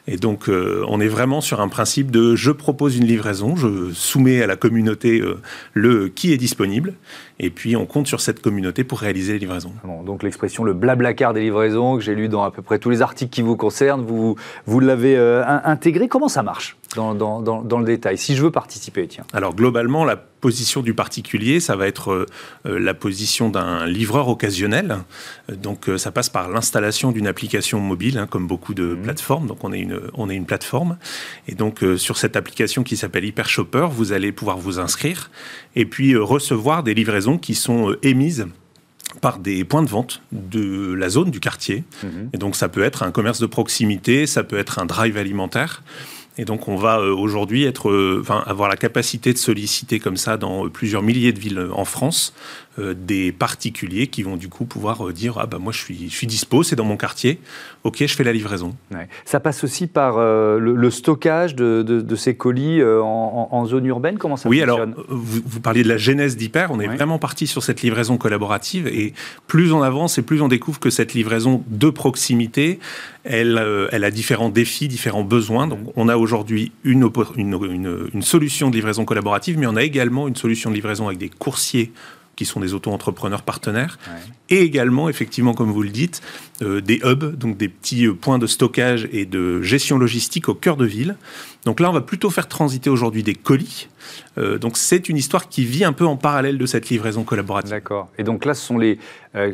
Et 0.08 0.18
donc 0.18 0.50
euh, 0.50 0.86
on 0.88 1.02
est 1.02 1.08
vraiment 1.08 1.42
sur 1.42 1.62
un 1.62 1.68
principe 1.68 2.12
de 2.12 2.36
je 2.36 2.52
propose 2.52 2.96
une 2.96 3.06
livraison, 3.06 3.56
je 3.56 3.92
soumets 3.94 4.42
à 4.44 4.48
la 4.48 4.56
communauté 4.56 5.20
euh, 5.20 5.42
le 5.74 6.10
qui 6.10 6.32
est 6.32 6.38
disponible, 6.38 6.94
et 7.40 7.50
puis 7.50 7.76
on 7.76 7.86
compte 7.86 8.08
sur 8.08 8.22
cette 8.22 8.42
communauté 8.42 8.84
pour 8.84 9.00
réaliser 9.00 9.34
les 9.34 9.40
livraisons. 9.40 9.74
donc 10.06 10.24
l'expression 10.24 10.64
le 10.64 10.74
blablacar 10.74 11.34
des 11.34 11.42
livraisons 11.42 11.98
que 11.98 12.02
j'ai 12.02 12.16
lu 12.16 12.30
dans 12.30 12.44
à 12.44 12.52
peu 12.52 12.62
près 12.62 12.80
tous 12.80 12.90
les 12.90 13.02
articles 13.02 13.32
qui 13.32 13.42
vous 13.42 13.56
concernent, 13.56 14.04
vous, 14.04 14.36
vous 14.66 14.80
l'avez 14.80 15.18
intégré. 15.18 16.08
Comment 16.08 16.28
ça 16.28 16.44
marche 16.44 16.78
dans, 16.96 17.14
dans, 17.14 17.80
le 17.80 17.86
détail 17.86 18.18
Si 18.18 18.36
je 18.36 18.44
veux 18.44 18.52
participer, 18.52 19.08
tiens? 19.08 19.26
Alors 19.34 19.56
globalement, 19.56 20.06
la 20.06 20.16
position 20.16 20.82
du 20.82 20.94
particulier, 20.94 21.60
ça 21.60 21.76
va 21.76 21.88
être 21.88 22.12
euh, 22.12 22.26
euh, 22.66 22.80
la 22.80 22.94
position 22.94 23.50
d'un 23.50 23.86
livreur 23.86 24.28
occasionnel. 24.28 24.98
Donc 25.52 25.90
ça 25.98 26.12
passe 26.12 26.30
par 26.30 26.50
l'installation 26.50 27.12
d'une 27.12 27.28
application 27.28 27.80
mobile, 27.80 28.18
hein, 28.18 28.28
comme 28.28 28.48
beaucoup 28.48 28.74
de 28.74 28.94
mmh. 28.94 29.02
plateformes. 29.02 29.48
Donc 29.48 29.64
on 29.64 29.74
est 29.74 29.80
une, 29.80 30.00
on 30.14 30.30
est 30.30 30.36
une 30.36 30.46
plateforme. 30.46 30.98
Et 31.48 31.56
donc 31.56 31.84
sur 31.98 32.18
cette 32.18 32.36
application 32.36 32.84
qui 32.84 32.98
s'appelle 32.98 33.26
Hyper 33.26 33.50
Shopper, 33.50 33.88
vous 33.92 34.14
allez 34.14 34.32
pouvoir 34.32 34.58
vous 34.58 34.80
inscrire 34.80 35.30
et 35.76 35.86
puis 35.86 36.16
recevoir 36.16 36.84
des 36.84 36.94
livraisons 36.94 37.27
qui 37.36 37.56
sont 37.56 37.94
émises 38.04 38.48
par 39.22 39.40
des 39.40 39.64
points 39.64 39.84
de 39.84 39.90
vente 39.90 40.22
de 40.32 40.94
la 40.94 41.10
zone, 41.10 41.32
du 41.32 41.40
quartier. 41.40 41.84
Mhm. 42.04 42.30
Et 42.34 42.38
donc 42.38 42.56
ça 42.56 42.70
peut 42.70 42.84
être 42.84 43.04
un 43.04 43.12
commerce 43.12 43.40
de 43.40 43.46
proximité, 43.46 44.26
ça 44.26 44.44
peut 44.44 44.58
être 44.58 44.80
un 44.80 44.86
drive 44.86 45.18
alimentaire. 45.18 45.84
Et 46.38 46.46
donc 46.46 46.68
on 46.68 46.76
va 46.76 47.00
euh, 47.00 47.14
aujourd'hui 47.14 47.64
être, 47.64 47.90
euh, 47.90 48.20
enfin, 48.22 48.44
avoir 48.46 48.70
la 48.70 48.78
capacité 48.78 49.34
de 49.34 49.38
solliciter 49.38 50.00
comme 50.00 50.18
ça 50.18 50.38
dans 50.38 50.70
plusieurs 50.70 51.02
milliers 51.02 51.34
de 51.34 51.40
villes 51.40 51.68
en 51.74 51.86
France 51.86 52.34
euh, 52.34 52.67
des 52.78 53.32
particuliers 53.32 54.08
qui 54.08 54.24
vont 54.24 54.38
du 54.38 54.50
coup 54.50 54.66
pouvoir 54.66 55.12
dire 55.12 55.38
ah 55.40 55.46
bah 55.46 55.58
moi 55.60 55.74
je 55.74 55.80
suis 55.80 56.10
je 56.10 56.16
suis 56.16 56.28
dispo, 56.28 56.64
c'est 56.64 56.76
dans 56.76 56.86
mon 56.86 56.98
quartier, 56.98 57.40
ok 57.84 57.98
je 58.00 58.16
fais 58.16 58.24
la 58.24 58.34
livraison. 58.34 58.76
Ça 59.26 59.40
passe 59.40 59.64
aussi 59.64 59.88
par 59.88 60.18
le, 60.20 60.90
stockage 60.90 61.56
de, 61.56 61.82
de, 61.82 62.16
ces 62.16 62.36
colis 62.36 62.84
en, 62.84 63.66
zone 63.66 63.86
urbaine, 63.86 64.18
comment 64.18 64.38
ça 64.38 64.48
oui, 64.50 64.60
fonctionne 64.60 64.94
Oui 64.94 64.94
alors 64.94 65.06
vous, 65.10 65.42
vous, 65.46 65.60
parliez 65.60 65.84
de 65.84 65.90
la 65.90 65.98
genèse 65.98 66.38
d'Hyper, 66.38 66.72
on 66.72 66.80
est 66.80 66.88
vraiment 66.88 67.20
parti 67.20 67.48
sur 67.48 67.64
cette 67.64 67.82
livraison 67.82 68.18
collaborative 68.18 68.88
et 68.88 69.14
plus 69.48 69.72
on 69.72 69.82
avance 69.82 70.18
et 70.18 70.22
plus 70.22 70.42
on 70.42 70.48
découvre 70.48 70.80
que 70.80 70.90
cette 70.90 71.14
livraison 71.14 71.64
de 71.68 71.90
proximité, 71.90 72.80
elle, 73.24 73.62
elle 73.92 74.04
a 74.04 74.12
différents 74.12 74.50
défis, 74.50 74.88
différents 74.88 75.24
besoins. 75.24 75.68
Donc 75.68 75.80
on 75.96 76.10
a 76.10 76.18
aujourd'hui 76.18 76.72
une, 76.84 77.10
une, 77.36 78.22
solution 78.22 78.70
de 78.70 78.76
livraison 78.76 79.06
collaborative, 79.06 79.58
mais 79.58 79.68
on 79.68 79.76
a 79.76 79.84
également 79.84 80.28
une 80.28 80.36
solution 80.36 80.70
de 80.70 80.76
livraison 80.76 81.08
avec 81.08 81.20
des 81.20 81.30
coursiers 81.30 81.92
qui 82.38 82.46
sont 82.46 82.62
des 82.62 82.74
auto-entrepreneurs 82.74 83.42
partenaires, 83.42 84.00
et 84.50 84.62
également, 84.62 85.10
effectivement, 85.10 85.54
comme 85.54 85.72
vous 85.72 85.84
le 85.84 85.90
dites, 85.90 86.22
euh, 86.62 86.80
des 86.80 87.02
hubs, 87.04 87.36
donc 87.36 87.58
des 87.58 87.68
petits 87.68 88.06
euh, 88.06 88.14
points 88.14 88.40
de 88.40 88.48
stockage 88.48 89.10
et 89.12 89.26
de 89.26 89.62
gestion 89.62 89.98
logistique 89.98 90.48
au 90.48 90.54
cœur 90.54 90.78
de 90.78 90.86
ville. 90.86 91.18
Donc 91.68 91.82
là, 91.82 91.90
on 91.90 91.94
va 91.94 92.00
plutôt 92.00 92.30
faire 92.30 92.48
transiter 92.48 92.90
aujourd'hui 92.90 93.24
des 93.24 93.36
colis. 93.36 93.90
Euh, 94.38 94.58
donc 94.58 94.78
c'est 94.78 95.10
une 95.10 95.18
histoire 95.18 95.50
qui 95.50 95.66
vit 95.66 95.84
un 95.84 95.92
peu 95.92 96.06
en 96.06 96.16
parallèle 96.16 96.58
de 96.58 96.66
cette 96.66 96.88
livraison 96.88 97.26
collaborative. 97.26 97.72
D'accord. 97.72 98.08
Et 98.18 98.24
donc 98.24 98.46
là, 98.46 98.54
ce 98.54 98.66
sont 98.66 98.78
les. 98.78 99.00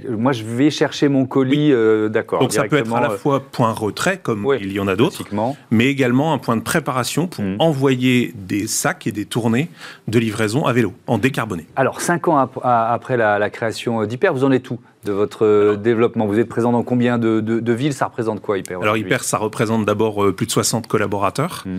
moi, 0.08 0.32
je 0.32 0.43
vais 0.43 0.69
chercher 0.69 1.08
mon 1.08 1.26
colis, 1.26 1.73
d'accord. 2.12 2.39
Donc 2.39 2.54
ça 2.54 2.65
peut 2.65 2.78
être 2.78 2.93
à 2.93 3.02
la 3.02 3.10
fois 3.10 3.39
point 3.39 3.71
retrait, 3.71 4.19
comme 4.21 4.47
il 4.62 4.71
y 4.71 4.80
en 4.80 4.88
a 4.88 4.95
d'autres, 4.95 5.23
mais 5.71 5.88
également 5.88 6.34
un 6.34 6.38
point 6.38 6.56
de 6.56 6.62
préparation 6.62 7.26
pour 7.26 7.43
mmh. 7.43 7.56
envoyer 7.58 8.32
des 8.36 8.67
sacs 8.67 9.08
et 9.08 9.12
des 9.12 9.26
tournées 9.26 9.69
de 10.08 10.19
livraison 10.19 10.67
à 10.67 10.73
vélo, 10.73 10.93
en 11.08 11.17
décarboné. 11.17 11.65
Alors, 11.76 11.99
cinq 11.99 12.28
ans 12.28 12.47
après 12.63 13.17
la, 13.17 13.39
la 13.39 13.49
création 13.49 14.06
d'Hyper, 14.06 14.36
vous 14.36 14.43
en 14.43 14.52
êtes 14.52 14.69
où? 14.69 14.78
De 15.06 15.12
votre 15.12 15.46
euh, 15.46 15.76
développement 15.76 16.26
Vous 16.26 16.39
êtes 16.39 16.50
présent 16.50 16.72
dans 16.72 16.84
combien 16.84 17.18
de, 17.18 17.74
villes? 17.74 17.94
Ça 17.94 18.06
représente 18.06 18.42
quoi 18.42 18.58
Hyper 18.58 18.82
Alors 18.82 18.98
Hyper, 18.98 19.24
ça 19.24 19.38
représente 19.38 19.86
d'abord 19.86 20.24
euh, 20.24 20.34
plus 20.34 20.46
de 20.46 20.52
60 20.52 20.88
collaborateurs. 20.88 21.63
Mmh. 21.66 21.72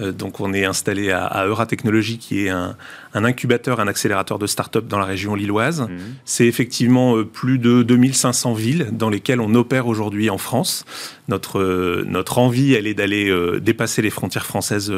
Euh, 0.00 0.12
donc 0.12 0.40
on 0.40 0.52
est 0.52 0.64
installé 0.64 1.10
à, 1.10 1.24
à 1.24 1.46
Euratechnologie, 1.46 2.18
qui 2.18 2.46
est 2.46 2.50
un, 2.50 2.76
incubateur, 3.14 3.80
un 3.80 3.86
accélérateur 3.86 4.38
de 4.38 4.46
start-up 4.46 4.86
dans 4.86 4.98
la 4.98 5.04
région 5.04 5.34
lilloise. 5.34 5.82
Mmh. 5.82 5.88
C'est 6.24 6.46
effectivement 6.46 7.22
plus 7.24 7.58
de 7.58 7.82
2500 7.82 8.54
villes 8.54 8.88
dans 8.92 9.10
lesquelles 9.10 9.40
on 9.40 9.54
opère 9.54 9.86
aujourd'hui 9.86 10.30
en 10.30 10.38
France. 10.38 10.84
Notre, 11.28 12.04
notre 12.06 12.38
envie, 12.38 12.74
elle 12.74 12.86
est 12.86 12.94
d'aller 12.94 13.32
dépasser 13.60 14.02
les 14.02 14.10
frontières 14.10 14.46
françaises 14.46 14.92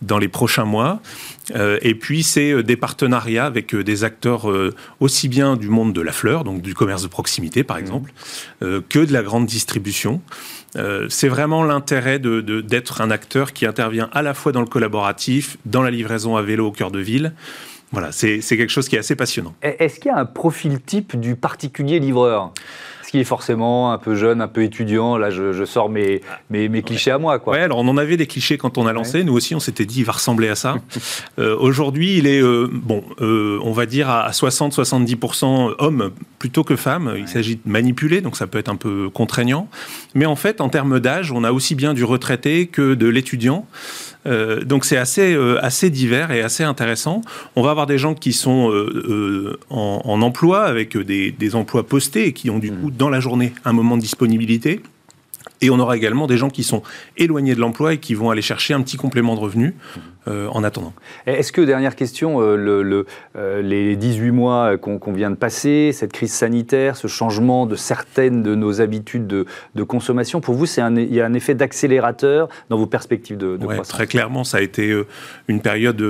dans 0.00 0.18
les 0.18 0.28
prochains 0.28 0.64
mois. 0.64 1.00
et 1.54 1.94
puis 1.94 2.22
c'est 2.22 2.62
des 2.62 2.76
partenariats 2.76 3.44
avec 3.44 3.74
des 3.74 4.04
acteurs 4.04 4.50
aussi 5.00 5.28
bien 5.28 5.56
du 5.56 5.68
monde 5.68 5.92
de 5.92 6.00
la 6.00 6.12
fleur, 6.12 6.44
donc 6.44 6.62
du 6.62 6.74
commerce 6.74 7.02
de 7.02 7.08
proximité, 7.08 7.64
par 7.64 7.76
mmh. 7.76 7.80
exemple, 7.80 8.12
euh, 8.62 8.80
que 8.88 9.00
de 9.00 9.12
la 9.12 9.22
grande 9.22 9.46
distribution. 9.46 10.20
Euh, 10.76 11.06
c'est 11.08 11.28
vraiment 11.28 11.64
l'intérêt 11.64 12.18
d'être 12.18 13.00
un 13.00 13.10
acteur 13.10 13.52
qui 13.52 13.66
intervient 13.66 14.08
à 14.12 14.22
la 14.22 14.34
fois 14.34 14.52
dans 14.52 14.60
le 14.60 14.66
collaboratif, 14.66 15.56
dans 15.64 15.82
la 15.82 15.90
livraison 15.90 16.36
à 16.36 16.42
vélo 16.42 16.66
au 16.66 16.72
cœur 16.72 16.90
de 16.90 17.00
ville. 17.00 17.32
Voilà, 17.92 18.10
c'est 18.12 18.40
quelque 18.40 18.68
chose 18.68 18.88
qui 18.88 18.96
est 18.96 18.98
assez 18.98 19.14
passionnant. 19.14 19.54
Est-ce 19.62 20.00
qu'il 20.00 20.10
y 20.10 20.14
a 20.14 20.18
un 20.18 20.26
profil 20.26 20.80
type 20.80 21.18
du 21.18 21.36
particulier 21.36 21.98
livreur? 22.00 22.52
Est-ce 23.06 23.12
qu'il 23.12 23.20
est 23.20 23.24
forcément 23.24 23.92
un 23.92 23.98
peu 23.98 24.16
jeune, 24.16 24.40
un 24.40 24.48
peu 24.48 24.64
étudiant 24.64 25.16
Là, 25.16 25.30
je, 25.30 25.64
sors 25.64 25.88
mes, 25.88 26.22
mes, 26.50 26.68
mes, 26.68 26.82
clichés 26.82 27.12
à 27.12 27.18
moi. 27.18 27.38
Quoi. 27.38 27.52
Ouais, 27.52 27.60
alors 27.60 27.78
on 27.78 27.86
en 27.86 27.96
avait 27.98 28.16
des 28.16 28.26
clichés 28.26 28.58
quand 28.58 28.78
on 28.78 28.86
a 28.88 28.92
lancé. 28.92 29.22
Nous 29.22 29.32
aussi, 29.32 29.54
on 29.54 29.60
s'était 29.60 29.84
dit, 29.84 30.00
il 30.00 30.04
va 30.04 30.10
ressembler 30.10 30.48
à 30.48 30.56
ça. 30.56 30.78
euh, 31.38 31.56
Aujourd'hui, 31.56 32.18
il 32.18 32.26
est, 32.26 32.42
euh, 32.42 32.68
bon, 32.68 33.04
euh, 33.20 33.60
on 33.62 33.70
va 33.70 33.86
dire 33.86 34.10
à 34.10 34.32
60-70% 34.32 35.76
homme 35.78 36.10
plutôt 36.40 36.64
que 36.64 36.74
femme. 36.74 37.14
Il 37.16 37.28
s'agit 37.28 37.54
de 37.54 37.60
manipuler, 37.66 38.20
donc 38.22 38.36
ça 38.36 38.48
peut 38.48 38.58
être 38.58 38.70
un 38.70 38.76
peu 38.76 39.08
contraignant. 39.08 39.68
Mais 40.16 40.26
en 40.26 40.34
fait, 40.34 40.60
en 40.60 40.68
termes 40.68 40.98
d'âge, 40.98 41.30
on 41.30 41.44
a 41.44 41.52
aussi 41.52 41.76
bien 41.76 41.94
du 41.94 42.02
retraité 42.02 42.66
que 42.66 42.94
de 42.94 43.06
l'étudiant. 43.06 43.68
Euh, 44.26 44.64
donc 44.64 44.84
c'est 44.84 44.96
assez, 44.96 45.34
euh, 45.34 45.64
assez 45.64 45.90
divers 45.90 46.30
et 46.30 46.40
assez 46.40 46.64
intéressant. 46.64 47.22
On 47.54 47.62
va 47.62 47.70
avoir 47.70 47.86
des 47.86 47.98
gens 47.98 48.14
qui 48.14 48.32
sont 48.32 48.70
euh, 48.72 49.58
en, 49.70 50.20
emploi 50.22 50.64
avec 50.64 50.96
des, 50.96 51.30
des, 51.32 51.54
emplois 51.54 51.86
postés 51.86 52.26
et 52.26 52.32
qui 52.32 52.50
ont 52.50 52.58
du 52.58 52.70
mmh. 52.70 52.80
coup 52.80 52.90
dans 52.90 53.08
la 53.08 53.20
journée 53.20 53.52
un 53.64 53.72
moment 53.72 53.96
de 53.96 54.02
disponibilité. 54.02 54.80
Et 55.60 55.70
on 55.70 55.78
aura 55.78 55.96
également 55.96 56.26
des 56.26 56.36
gens 56.36 56.50
qui 56.50 56.62
sont 56.62 56.82
éloignés 57.16 57.54
de 57.54 57.60
l'emploi 57.60 57.94
et 57.94 57.98
qui 57.98 58.14
vont 58.14 58.30
aller 58.30 58.42
chercher 58.42 58.74
un 58.74 58.82
petit 58.82 58.96
complément 58.96 59.34
de 59.34 59.40
revenu 59.40 59.74
euh, 60.28 60.48
en 60.48 60.64
attendant. 60.64 60.92
Est-ce 61.26 61.52
que, 61.52 61.60
dernière 61.60 61.94
question, 61.94 62.40
euh, 62.40 62.56
le, 62.56 63.06
euh, 63.36 63.62
les 63.62 63.96
18 63.96 64.32
mois 64.32 64.76
qu'on 64.76 65.12
vient 65.12 65.30
de 65.30 65.36
passer, 65.36 65.92
cette 65.92 66.12
crise 66.12 66.32
sanitaire, 66.32 66.96
ce 66.96 67.06
changement 67.06 67.64
de 67.66 67.76
certaines 67.76 68.42
de 68.42 68.54
nos 68.54 68.80
habitudes 68.80 69.26
de, 69.26 69.82
consommation, 69.84 70.40
pour 70.40 70.54
vous, 70.54 70.66
un, 70.80 70.96
il 70.96 71.14
y 71.14 71.20
a 71.20 71.26
un 71.26 71.34
effet 71.34 71.54
d'accélérateur 71.54 72.48
dans 72.68 72.76
vos 72.76 72.86
perspectives 72.86 73.36
de, 73.36 73.56
de 73.56 73.64
croissance? 73.64 73.88
Très 73.88 74.06
clairement, 74.06 74.44
ça 74.44 74.58
a 74.58 74.62
été 74.62 75.00
une 75.48 75.60
période 75.60 76.02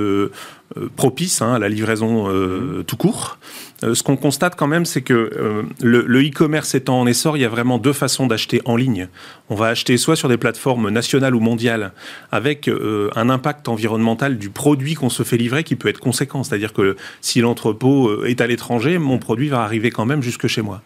propice 0.95 1.41
hein, 1.41 1.53
à 1.53 1.59
la 1.59 1.69
livraison 1.69 2.27
mmh. 2.27 2.83
tout 2.85 2.97
court. 2.97 3.37
Euh, 3.83 3.93
ce 3.93 4.03
qu'on 4.03 4.17
constate 4.17 4.55
quand 4.55 4.67
même, 4.67 4.85
c'est 4.85 5.01
que 5.01 5.13
euh, 5.13 5.63
le 5.81 6.21
e-commerce 6.25 6.73
étant 6.73 6.99
en 6.99 7.07
essor, 7.07 7.37
il 7.37 7.41
y 7.41 7.45
a 7.45 7.49
vraiment 7.49 7.77
deux 7.77 7.93
façons 7.93 8.25
d'acheter 8.25 8.61
en 8.65 8.75
ligne. 8.75 9.07
On 9.49 9.55
va 9.55 9.67
acheter 9.67 9.97
soit 9.97 10.15
sur 10.15 10.29
des 10.29 10.37
plateformes 10.37 10.89
nationales 10.89 11.35
ou 11.35 11.39
mondiales, 11.39 11.91
avec 12.31 12.67
euh, 12.67 13.09
un 13.15 13.29
impact 13.29 13.67
environnemental 13.67 14.37
du 14.37 14.49
produit 14.49 14.95
qu'on 14.95 15.09
se 15.09 15.23
fait 15.23 15.37
livrer 15.37 15.63
qui 15.63 15.75
peut 15.75 15.89
être 15.89 15.99
conséquent. 15.99 16.43
C'est-à-dire 16.43 16.73
que 16.73 16.95
si 17.21 17.41
l'entrepôt 17.41 18.23
est 18.25 18.41
à 18.41 18.47
l'étranger, 18.47 18.97
mon 18.97 19.19
produit 19.19 19.49
va 19.49 19.61
arriver 19.61 19.91
quand 19.91 20.05
même 20.05 20.23
jusque 20.23 20.47
chez 20.47 20.61
moi 20.61 20.81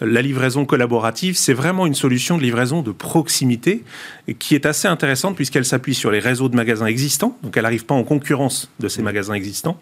la 0.00 0.22
livraison 0.22 0.64
collaborative, 0.64 1.36
c'est 1.36 1.52
vraiment 1.52 1.86
une 1.86 1.94
solution 1.94 2.36
de 2.36 2.42
livraison 2.42 2.82
de 2.82 2.92
proximité 2.92 3.82
qui 4.38 4.54
est 4.54 4.66
assez 4.66 4.88
intéressante 4.88 5.36
puisqu'elle 5.36 5.64
s'appuie 5.64 5.94
sur 5.94 6.10
les 6.10 6.18
réseaux 6.18 6.48
de 6.48 6.56
magasins 6.56 6.86
existants, 6.86 7.36
donc 7.42 7.56
elle 7.56 7.62
n'arrive 7.62 7.84
pas 7.84 7.94
en 7.94 8.04
concurrence 8.04 8.70
de 8.80 8.88
ces 8.88 9.02
magasins 9.02 9.34
existants. 9.34 9.78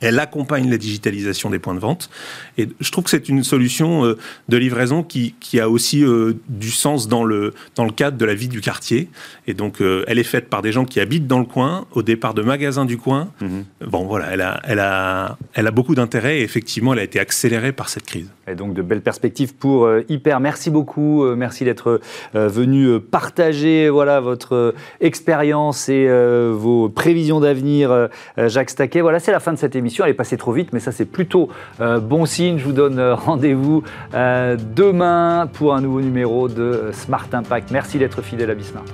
Elle 0.00 0.20
accompagne 0.20 0.70
la 0.70 0.78
digitalisation 0.78 1.50
des 1.50 1.58
points 1.58 1.74
de 1.74 1.80
vente. 1.80 2.08
Et 2.56 2.68
je 2.78 2.90
trouve 2.92 3.04
que 3.04 3.10
c'est 3.10 3.28
une 3.28 3.42
solution 3.42 4.04
euh, 4.04 4.16
de 4.48 4.56
livraison 4.56 5.02
qui, 5.02 5.34
qui 5.40 5.58
a 5.58 5.68
aussi 5.68 6.04
euh, 6.04 6.34
du 6.48 6.70
sens 6.70 7.08
dans 7.08 7.24
le, 7.24 7.52
dans 7.74 7.84
le 7.84 7.90
cadre 7.90 8.16
de 8.16 8.24
la 8.24 8.34
vie 8.34 8.46
du 8.46 8.60
quartier. 8.60 9.08
Et 9.48 9.54
donc, 9.54 9.80
euh, 9.80 10.04
elle 10.06 10.20
est 10.20 10.24
faite 10.24 10.48
par 10.48 10.62
des 10.62 10.70
gens 10.70 10.84
qui 10.84 11.00
habitent 11.00 11.26
dans 11.26 11.40
le 11.40 11.44
coin, 11.44 11.86
au 11.92 12.02
départ 12.02 12.34
de 12.34 12.42
magasins 12.42 12.84
du 12.84 12.96
coin. 12.96 13.32
Mhm. 13.40 13.64
Bon, 13.88 14.06
voilà, 14.06 14.28
elle 14.32 14.40
a, 14.42 14.60
elle 14.62 14.78
a, 14.78 15.36
elle 15.54 15.66
a 15.66 15.70
beaucoup 15.72 15.96
d'intérêt 15.96 16.38
et 16.38 16.42
effectivement, 16.42 16.92
elle 16.92 17.00
a 17.00 17.04
été 17.04 17.18
accélérée 17.18 17.72
par 17.72 17.88
cette 17.88 18.04
crise. 18.04 18.28
Et 18.48 18.54
donc, 18.54 18.74
de 18.74 18.82
belles 18.82 19.02
perspectives 19.02 19.54
pour 19.54 19.88
Hyper. 20.08 20.40
Merci 20.40 20.70
beaucoup. 20.70 21.24
merci 21.36 21.64
d'être 21.64 22.00
venu 22.34 23.00
partager 23.00 23.88
voilà, 23.88 24.20
votre 24.20 24.74
expérience 25.00 25.88
et 25.88 26.08
vos 26.52 26.88
prévisions 26.88 27.40
d'avenir, 27.40 28.08
Jacques 28.36 28.70
Staquet. 28.70 29.00
Voilà, 29.00 29.18
c'est 29.20 29.32
la 29.32 29.40
fin 29.40 29.52
de 29.52 29.58
cette 29.58 29.76
émission 29.76 29.98
elle 30.04 30.10
est 30.10 30.14
passée 30.14 30.36
trop 30.36 30.52
vite, 30.52 30.72
mais 30.72 30.80
ça 30.80 30.92
c'est 30.92 31.04
plutôt 31.04 31.48
euh, 31.80 32.00
bon 32.00 32.26
signe. 32.26 32.58
Je 32.58 32.64
vous 32.64 32.72
donne 32.72 32.98
euh, 32.98 33.14
rendez-vous 33.14 33.82
euh, 34.14 34.56
demain 34.74 35.48
pour 35.52 35.74
un 35.74 35.80
nouveau 35.80 36.00
numéro 36.00 36.48
de 36.48 36.90
Smart 36.92 37.28
Impact. 37.32 37.70
Merci 37.70 37.98
d'être 37.98 38.22
fidèle 38.22 38.50
à 38.50 38.54
Bismart. 38.54 38.84